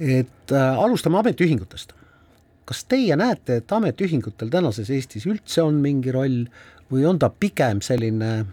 [0.00, 1.92] et äh, alustame ametiühingutest.
[2.64, 6.44] kas teie näete, et ametiühingutel tänases Eestis üldse on mingi roll
[6.92, 8.46] või on ta pigem selline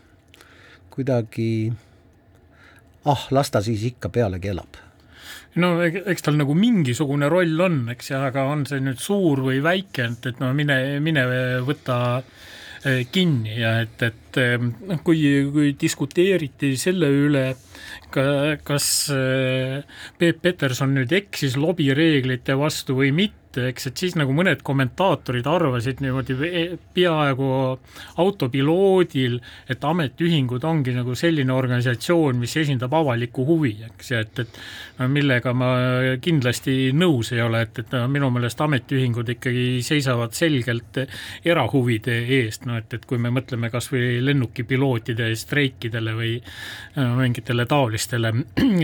[0.89, 1.73] kuidagi
[3.05, 4.84] ah, las ta siis ikka pealegi elab
[5.61, 9.61] no eks tal nagu mingisugune roll on, eks ju, aga on see nüüd suur või
[9.63, 11.25] väike, et, et no mine, mine
[11.67, 11.97] võta
[12.83, 15.21] eh, kinni ja et, et noh, kui,
[15.53, 17.45] kui diskuteeriti selle üle,
[18.11, 18.25] ka,
[18.67, 19.79] kas eh,
[20.19, 25.47] Peep Peterson nüüd eksis lobireeglite vastu või mitte, et eks, et siis nagu mõned kommentaatorid
[25.47, 26.35] arvasid niimoodi
[26.95, 27.49] peaaegu
[28.21, 29.37] autopiloodil,
[29.71, 34.59] et ametiühingud ongi nagu selline organisatsioon, mis esindab avalikku huvi, eks, ja et, et
[34.99, 35.71] no millega ma
[36.23, 41.01] kindlasti nõus ei ole, et, et minu meelest ametiühingud ikkagi seisavad selgelt
[41.45, 46.35] erahuvide eest, no et, et kui me mõtleme kas või lennukipilootide streikidele või
[46.97, 48.33] no, mingitele taolistele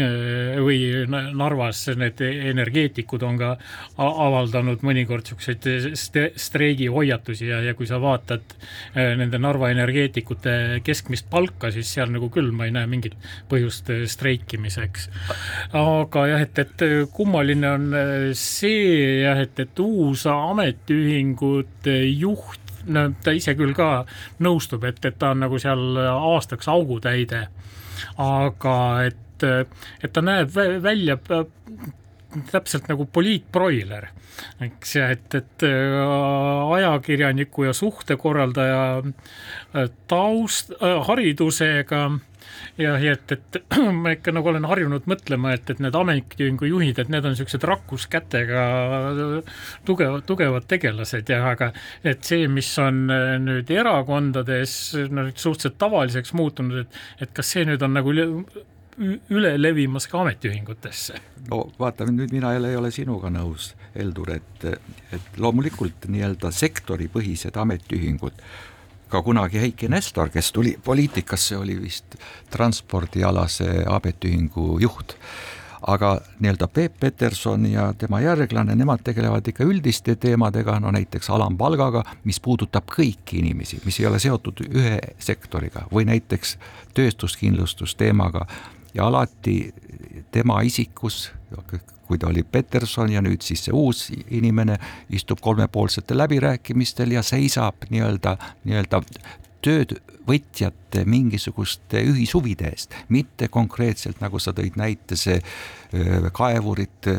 [0.68, 0.80] või
[1.12, 3.54] Narvas need energeetikud on ka
[4.02, 11.30] avaldanud avaldanud mõnikord niisuguseid streigihoiatusi ja, ja kui sa vaatad äh, nende Narva energeetikute keskmist
[11.32, 13.18] palka, siis seal nagu küll ma ei näe mingit
[13.50, 15.10] põhjust äh, streikimiseks.
[15.78, 22.60] aga jah, et, et kummaline on äh, see jah, et, et uus ametiühingute juht
[22.90, 24.06] no ta ise küll ka
[24.42, 27.46] nõustub, et, et ta on nagu seal aastaks augutäide,
[28.18, 31.20] aga et, et ta näeb välja
[32.52, 34.10] täpselt nagu poliitbroiler,
[34.64, 35.96] eks, et, et äh,
[36.78, 42.04] ajakirjaniku ja suhtekorraldaja äh, taust äh,, haridusega
[42.78, 43.60] ja, ja et, et
[44.02, 47.68] ma ikka nagu olen harjunud mõtlema, et, et need ametiühingu juhid, et need on niisugused
[47.68, 48.66] rakkuskätega
[49.88, 51.72] tugevad, tugevad tegelased ja aga
[52.08, 53.06] et see, mis on
[53.46, 54.76] nüüd erakondades
[55.12, 58.16] no suhteliselt tavaliseks muutunud, et, et kas see nüüd on nagu
[59.30, 61.20] üle levimas ka ametiühingutesse.
[61.50, 64.66] no vaata, nüüd mina jälle ei ole sinuga nõus, Heldur, et,
[65.12, 68.44] et loomulikult nii-öelda sektoripõhised ametiühingud,
[69.12, 72.16] ka kunagi Heiki Nestor, kes tuli poliitikasse, oli vist
[72.54, 75.18] transpordialase ametiühingu juht,
[75.82, 82.04] aga nii-öelda Peep Peterson ja tema järglane, nemad tegelevad ikka üldiste teemadega, no näiteks alampalgaga,
[82.24, 86.58] mis puudutab kõiki inimesi, mis ei ole seotud ühe sektoriga või näiteks
[86.94, 88.46] töötuskindlustusteemaga
[88.94, 89.74] ja alati
[90.32, 91.32] tema isikus,
[92.08, 94.78] kui ta oli Peterson ja nüüd siis see uus inimene
[95.16, 98.36] istub kolmepoolsetel läbirääkimistel ja seisab nii-öelda,
[98.68, 99.02] nii-öelda
[99.62, 105.38] töövõtjate mingisuguste ühishuvide eest, mitte konkreetselt, nagu sa tõid näite, see
[106.34, 107.12] kaevurid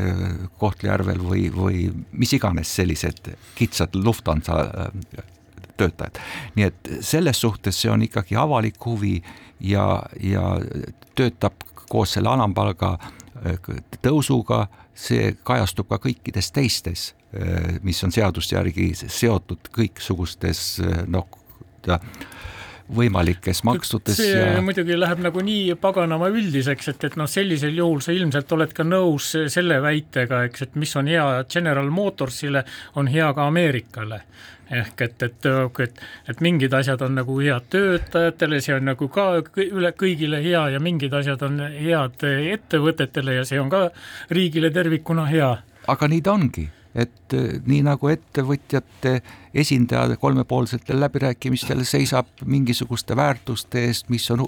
[0.58, 1.84] Kohtla-Järvel või, või
[2.18, 4.90] mis iganes sellised kitsad Lufthansa
[5.76, 6.20] töötajad.
[6.56, 9.22] nii et selles suhtes see on ikkagi avalik huvi
[9.60, 10.56] ja, ja
[11.14, 12.96] töötab koos selle alampalga
[14.02, 17.12] tõusuga, see kajastub ka kõikides teistes,
[17.82, 21.26] mis on seaduste järgi seotud kõiksugustes noh,
[22.92, 28.02] võimalikes maksudes see ja muidugi läheb nagu nii paganama üldiseks, et, et noh, sellisel juhul
[28.04, 32.66] sa ilmselt oled ka nõus selle väitega, eks, et mis on hea General Motorsile,
[33.00, 34.22] on hea ka Ameerikale
[34.72, 35.48] ehk et, et,
[35.84, 36.02] et,
[36.32, 39.26] et mingid asjad on nagu head töötajatele, see on nagu ka
[39.64, 43.88] üle kõigile hea ja mingid asjad on head ettevõtetele ja see on ka
[44.32, 45.54] riigile tervikuna hea.
[45.92, 49.16] aga nii ta ongi, et eh, nii nagu ettevõtjate
[49.54, 54.46] esindaja kolmepoolsetel läbirääkimistel seisab mingisuguste väärtuste eest, mis on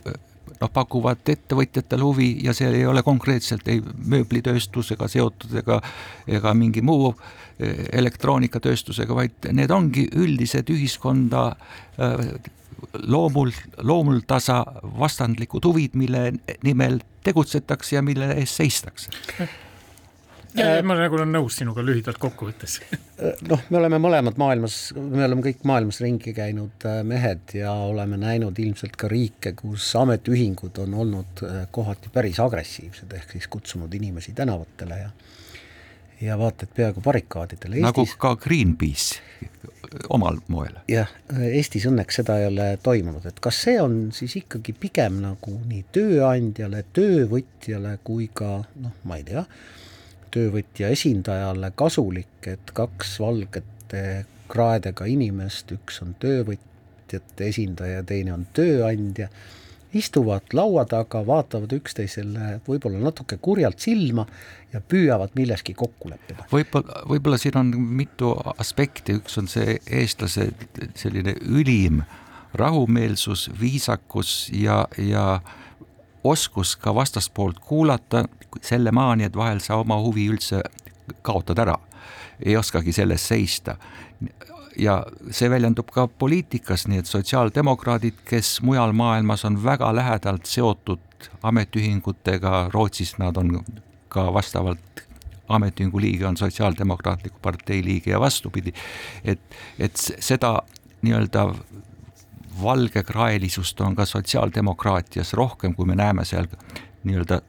[0.65, 5.81] noh, pakuvad ettevõtjatele huvi ja see ei ole konkreetselt ei mööblitööstusega seotud ega,
[6.27, 11.51] ega mingi muu eh, elektroonikatööstusega, vaid need ongi üldised ühiskonda
[11.99, 12.25] eh,
[13.09, 13.53] loomul,
[13.83, 14.63] loomuldasa
[14.99, 16.31] vastandlikud huvid, mille
[16.67, 19.49] nimel tegutsetakse ja mille eest seistakse
[20.59, 22.79] ja ma nagu olen nõus sinuga lühidalt kokkuvõttes
[23.51, 28.19] noh, me oleme mõlemad maailmas, me oleme kõik maailmas ringi käinud äh, mehed ja oleme
[28.21, 33.95] näinud ilmselt ka riike, kus ametiühingud on olnud äh, kohati päris agressiivsed, ehk siis kutsunud
[33.95, 35.11] inimesi tänavatele ja
[36.21, 37.81] ja vaata, et peaaegu barrikaadidele.
[37.83, 39.21] nagu ka Greenpeace
[40.09, 40.77] omal moel.
[40.89, 41.11] jah,
[41.51, 45.85] Eestis õnneks seda ei ole toimunud, et kas see on siis ikkagi pigem nagu nii
[45.95, 49.45] tööandjale, töövõtjale kui ka noh, ma ei tea,
[50.35, 59.31] töövõtja esindajale kasulik, et kaks valgete kraedega inimest, üks on töövõtjate esindaja, teine on tööandja,
[59.95, 64.27] istuvad laua taga, vaatavad üksteisele võib-olla natuke kurjalt silma
[64.73, 66.49] ja püüavad milleski kokku leppida.
[66.51, 67.71] võib-olla, võib-olla siin on
[68.03, 70.51] mitu aspekti, üks on see eestlase
[70.99, 72.03] selline ülim
[72.59, 75.41] rahumeelsus, viisakus ja, ja
[76.25, 78.25] oskus ka vastaspoolt kuulata,
[78.63, 80.63] selle maani, et vahel sa oma huvi üldse
[81.23, 81.77] kaotad ära,
[82.41, 83.77] ei oskagi selles seista.
[84.79, 91.29] ja see väljendub ka poliitikas, nii et sotsiaaldemokraadid, kes mujal maailmas on väga lähedalt seotud
[91.43, 93.61] ametiühingutega, Rootsis nad on
[94.09, 95.05] ka vastavalt
[95.49, 98.73] ametiühingu liige on Sotsiaaldemokraatliku partei liige ja vastupidi,
[99.25, 99.41] et,
[99.79, 100.57] et seda
[101.03, 101.47] nii-öelda
[102.63, 106.47] valgekraelisust on ka sotsiaaldemokraatias rohkem, kui me näeme seal
[107.05, 107.41] nii-öelda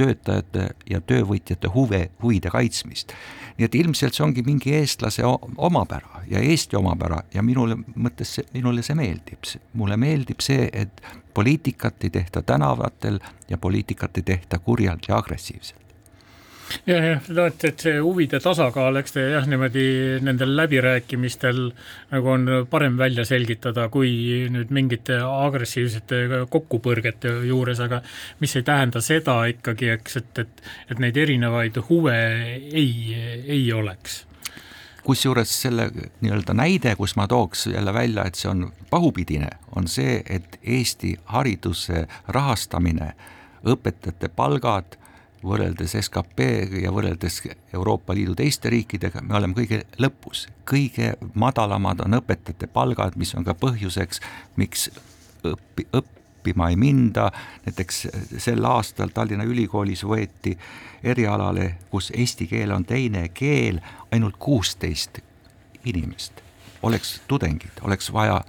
[0.00, 3.12] töötajate ja töövõtjate huve, huvide kaitsmist.
[3.58, 8.82] nii et ilmselt see ongi mingi eestlase omapära ja Eesti omapära ja minule mõttes, minule
[8.82, 9.44] see meeldib,
[9.74, 11.02] mulle meeldib see, et
[11.34, 15.79] poliitikat ei tehta tänavatel ja poliitikat ei tehta kurjalt ja agressiivselt
[16.86, 19.84] jah, jah, no et, et see huvide tasakaal, eks ta jah, niimoodi
[20.24, 21.60] nendel läbirääkimistel
[22.12, 24.12] nagu on parem välja selgitada, kui
[24.52, 28.02] nüüd mingite agressiivsete kokkupõrgete juures, aga
[28.40, 32.16] mis ei tähenda seda ikkagi, eks, et, et, et neid erinevaid huve
[32.72, 32.90] ei,
[33.46, 34.24] ei oleks.
[35.00, 35.88] Kusjuures selle
[36.20, 41.14] nii-öelda näide, kus ma tooks jälle välja, et see on pahupidine, on see, et Eesti
[41.32, 43.14] hariduse rahastamine,
[43.64, 45.00] õpetajate palgad
[45.44, 46.46] võrreldes skp
[46.82, 47.40] ja võrreldes
[47.74, 50.48] Euroopa Liidu teiste riikidega, me oleme kõige lõpus.
[50.64, 54.20] kõige madalamad on õpetajate palgad, mis on ka põhjuseks,
[54.56, 54.90] miks
[55.44, 55.86] õppi,
[56.40, 57.30] õppima ei minda,
[57.66, 58.06] näiteks
[58.38, 60.56] sel aastal Tallinna Ülikoolis võeti
[61.02, 63.80] erialale, kus eesti keel on teine keel,
[64.12, 65.20] ainult kuusteist
[65.84, 66.32] inimest.
[66.82, 68.40] oleks tudengid, oleks vaja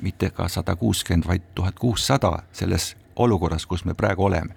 [0.00, 4.54] mitte ka sada kuuskümmend, vaid tuhat kuussada selles olukorras, kus me praegu oleme.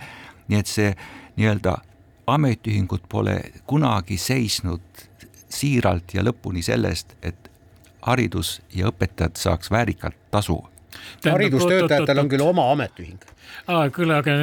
[0.52, 0.92] Nii et see
[1.40, 1.78] nii-öelda
[2.28, 3.38] ametiühingud pole
[3.68, 5.06] kunagi seisnud
[5.52, 7.50] siiralt ja lõpuni sellest, et
[8.06, 10.60] haridus ja õpetajad saaks väärikalt tasu
[11.26, 13.32] haridustöötajatel on küll oma ametiühing
[13.94, 14.34] küll, aga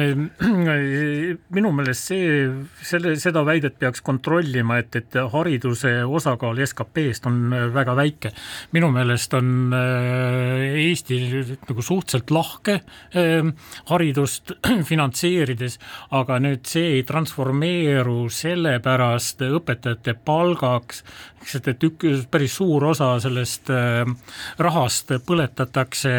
[1.53, 2.47] minu meelest see,
[2.85, 7.39] selle, seda väidet peaks kontrollima, et, et hariduse osakaal SKP-st on
[7.75, 8.31] väga väike.
[8.71, 11.19] minu meelest on äh, Eesti
[11.67, 12.79] nagu suhteliselt lahke
[13.13, 13.49] äh,
[13.91, 14.55] haridust
[14.89, 15.79] finantseerides,
[16.11, 21.03] aga nüüd see ei transformeeru sellepärast õpetajate palgaks,
[21.41, 24.07] eks, et, et üks päris suur osa sellest äh,
[24.59, 26.15] rahast põletatakse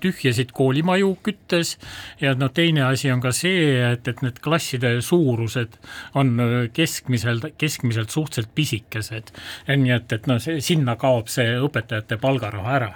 [0.00, 1.76] tühjasid koolimaju küttes
[2.20, 5.78] ja no teine asi on ka see, et, et need klasside suurused
[6.20, 6.34] on
[6.76, 9.32] keskmiselt, keskmiselt suhteliselt pisikesed.
[9.70, 12.94] nii et, et noh, sinna kaob see õpetajate palgaraha ära.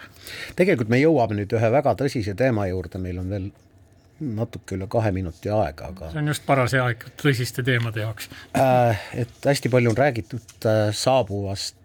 [0.56, 3.52] tegelikult me jõuame nüüd ühe väga tõsise teema juurde, meil on veel
[4.20, 9.00] natuke üle kahe minuti aega, aga see on just paras aeg tõsiste teemade jaoks äh,.
[9.24, 11.76] Et hästi palju on räägitud äh, saabuvast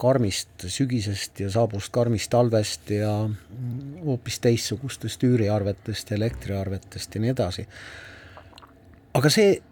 [0.00, 3.12] karmist sügisest ja saabust karmist talvest ja
[4.04, 7.66] hoopis teistsugustest üüriarvetest, elektriarvetest ja nii edasi.
[9.14, 9.62] aga see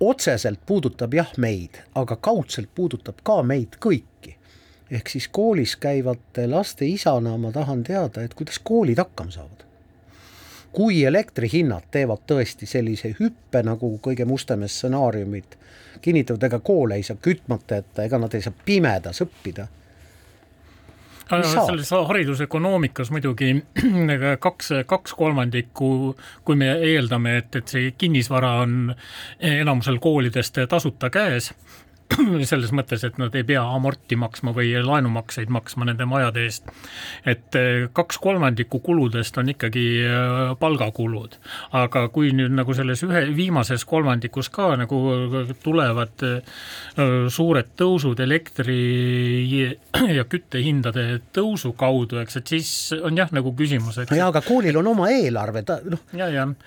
[0.00, 4.36] otseselt puudutab jah meid, aga kaudselt puudutab ka meid kõiki.
[4.90, 9.69] ehk siis koolis käivate laste isana ma tahan teada, et kuidas koolid hakkama saavad
[10.72, 15.58] kui elektrihinnad teevad tõesti sellise hüppe, nagu kõige mustemad stsenaariumid
[16.00, 19.66] kinnitavad, ega koole ei saa kütmata jätta, ega nad ei saa pimedas õppida.
[21.30, 23.52] Selles haridusökonoomikas muidugi
[24.46, 28.94] kaks, kaks kolmandikku, kui me eeldame, et, et see kinnisvara on
[29.38, 31.52] enamusel koolidest tasuta käes
[32.50, 36.70] selles mõttes, et nad ei pea amorti maksma või laenumakseid maksma nende majade eest.
[37.28, 41.36] et eh, kaks kolmandikku kuludest on ikkagi eh, palgakulud,
[41.76, 45.00] aga kui nüüd nagu selles ühe viimases kolmandikus ka nagu
[45.62, 46.60] tulevad eh,
[47.30, 48.80] suured tõusud elektri
[50.18, 54.16] ja küttehindade tõusu kaudu, eks, et siis on jah, nagu küsimus, eks.
[54.16, 56.02] jaa, aga koolil on oma eelarve, ta noh,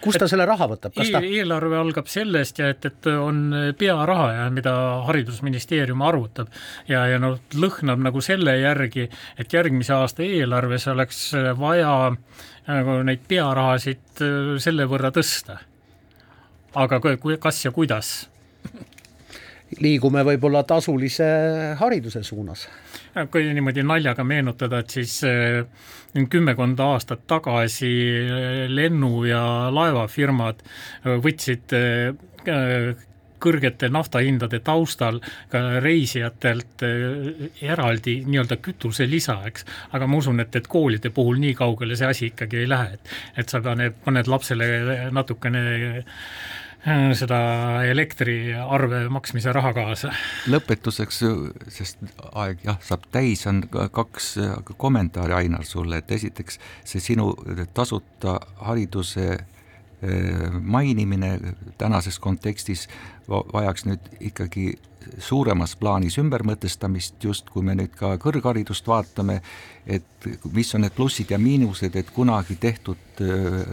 [0.04, 1.34] kust ta et selle raha võtab, kas ta e?
[1.40, 4.74] eelarve algab sellest ja et, et on pearaha ja mida
[5.08, 6.50] haridus rahandusministeerium arvutab
[6.88, 12.14] ja, ja noh, lõhnab nagu selle järgi, et järgmise aasta eelarves oleks vaja
[12.68, 15.60] nagu neid pearahasid äh, selle võrra tõsta.
[16.76, 18.30] aga kui, kas ja kuidas?
[19.82, 21.26] liigume võib-olla tasulise
[21.80, 22.68] hariduse suunas.
[23.32, 25.66] kui niimoodi naljaga meenutada, et siis äh,
[26.30, 30.64] kümmekond aastat tagasi äh, lennu- ja laevafirmad
[31.04, 31.74] võtsid
[33.44, 35.20] kõrgete naftahindade taustal
[35.52, 39.68] ka reisijatelt eh, eraldi nii-öelda kütuselisa, eks.
[39.94, 43.16] aga ma usun, et, et koolide puhul nii kaugele see asi ikkagi ei lähe, et,
[43.44, 44.70] et sa paned, paned lapsele
[45.14, 46.06] natukene eh,
[47.16, 47.38] seda
[47.88, 50.12] elektriarve maksmise raha kaasa.
[50.52, 51.22] lõpetuseks,
[51.72, 54.34] sest aeg jah, saab täis, on kaks
[54.78, 57.32] kommentaari, Ainar, sulle, et esiteks see sinu
[57.74, 58.36] tasuta
[58.68, 59.38] hariduse
[60.62, 61.40] mainimine
[61.78, 62.88] tänases kontekstis
[63.28, 64.74] vajaks nüüd ikkagi
[65.18, 69.40] suuremas plaanis ümbermõtestamist, just kui me nüüd ka kõrgharidust vaatame,
[69.88, 73.24] et mis on need plussid ja miinused, et kunagi tehtud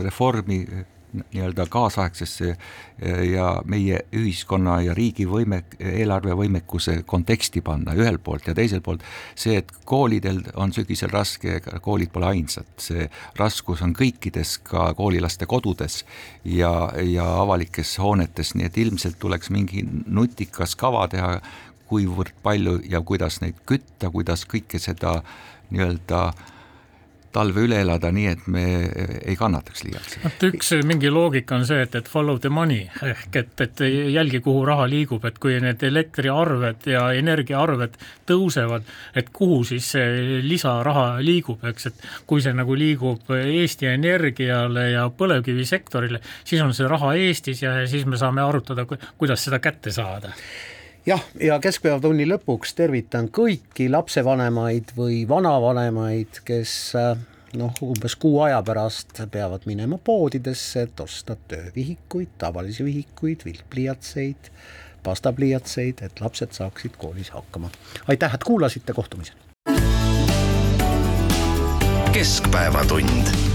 [0.05, 0.65] reformi
[1.13, 8.55] nii-öelda kaasaegsesse eh, ja meie ühiskonna ja riigi võime, eelarvevõimekuse konteksti panna ühelt poolt ja
[8.55, 9.05] teiselt poolt
[9.35, 13.09] see, et koolidel on sügisel raske, koolid pole ainsad, see
[13.39, 16.05] raskus on kõikides, ka koolilaste kodudes
[16.45, 16.73] ja,
[17.05, 21.37] ja avalikes hoonetes, nii et ilmselt tuleks mingi nutikas kava teha,
[21.91, 25.19] kuivõrd palju ja kuidas neid kütta, kuidas kõike seda
[25.71, 26.49] nii-öelda äh,
[27.33, 28.65] talve üle elada nii, et me
[29.21, 30.17] ei kannataks liialt.
[30.25, 33.83] vot üks mingi loogika on see, et, et follow the money ehk et, et
[34.15, 37.99] jälgi, kuhu raha liigub, et kui need elektriarved ja energiaarved
[38.31, 44.91] tõusevad, et kuhu siis see lisaraha liigub, eks, et kui see nagu liigub Eesti Energiale
[44.93, 48.87] ja põlevkivisektorile, siis on see raha Eestis ja siis me saame arutada,
[49.19, 50.35] kuidas seda kätte saada
[51.11, 57.19] jah, ja keskpäevatunni lõpuks tervitan kõiki lapsevanemaid või vanavanemaid, kes äh,
[57.59, 64.51] noh, umbes kuu aja pärast peavad minema poodidesse, et osta töövihikuid, tavalisi vihikuid, viltpliiatseid,
[65.07, 67.71] pastapliiatseid, et lapsed saaksid koolis hakkama.
[68.09, 69.41] aitäh, et kuulasite, kohtumiseni.
[72.13, 73.50] keskpäevatund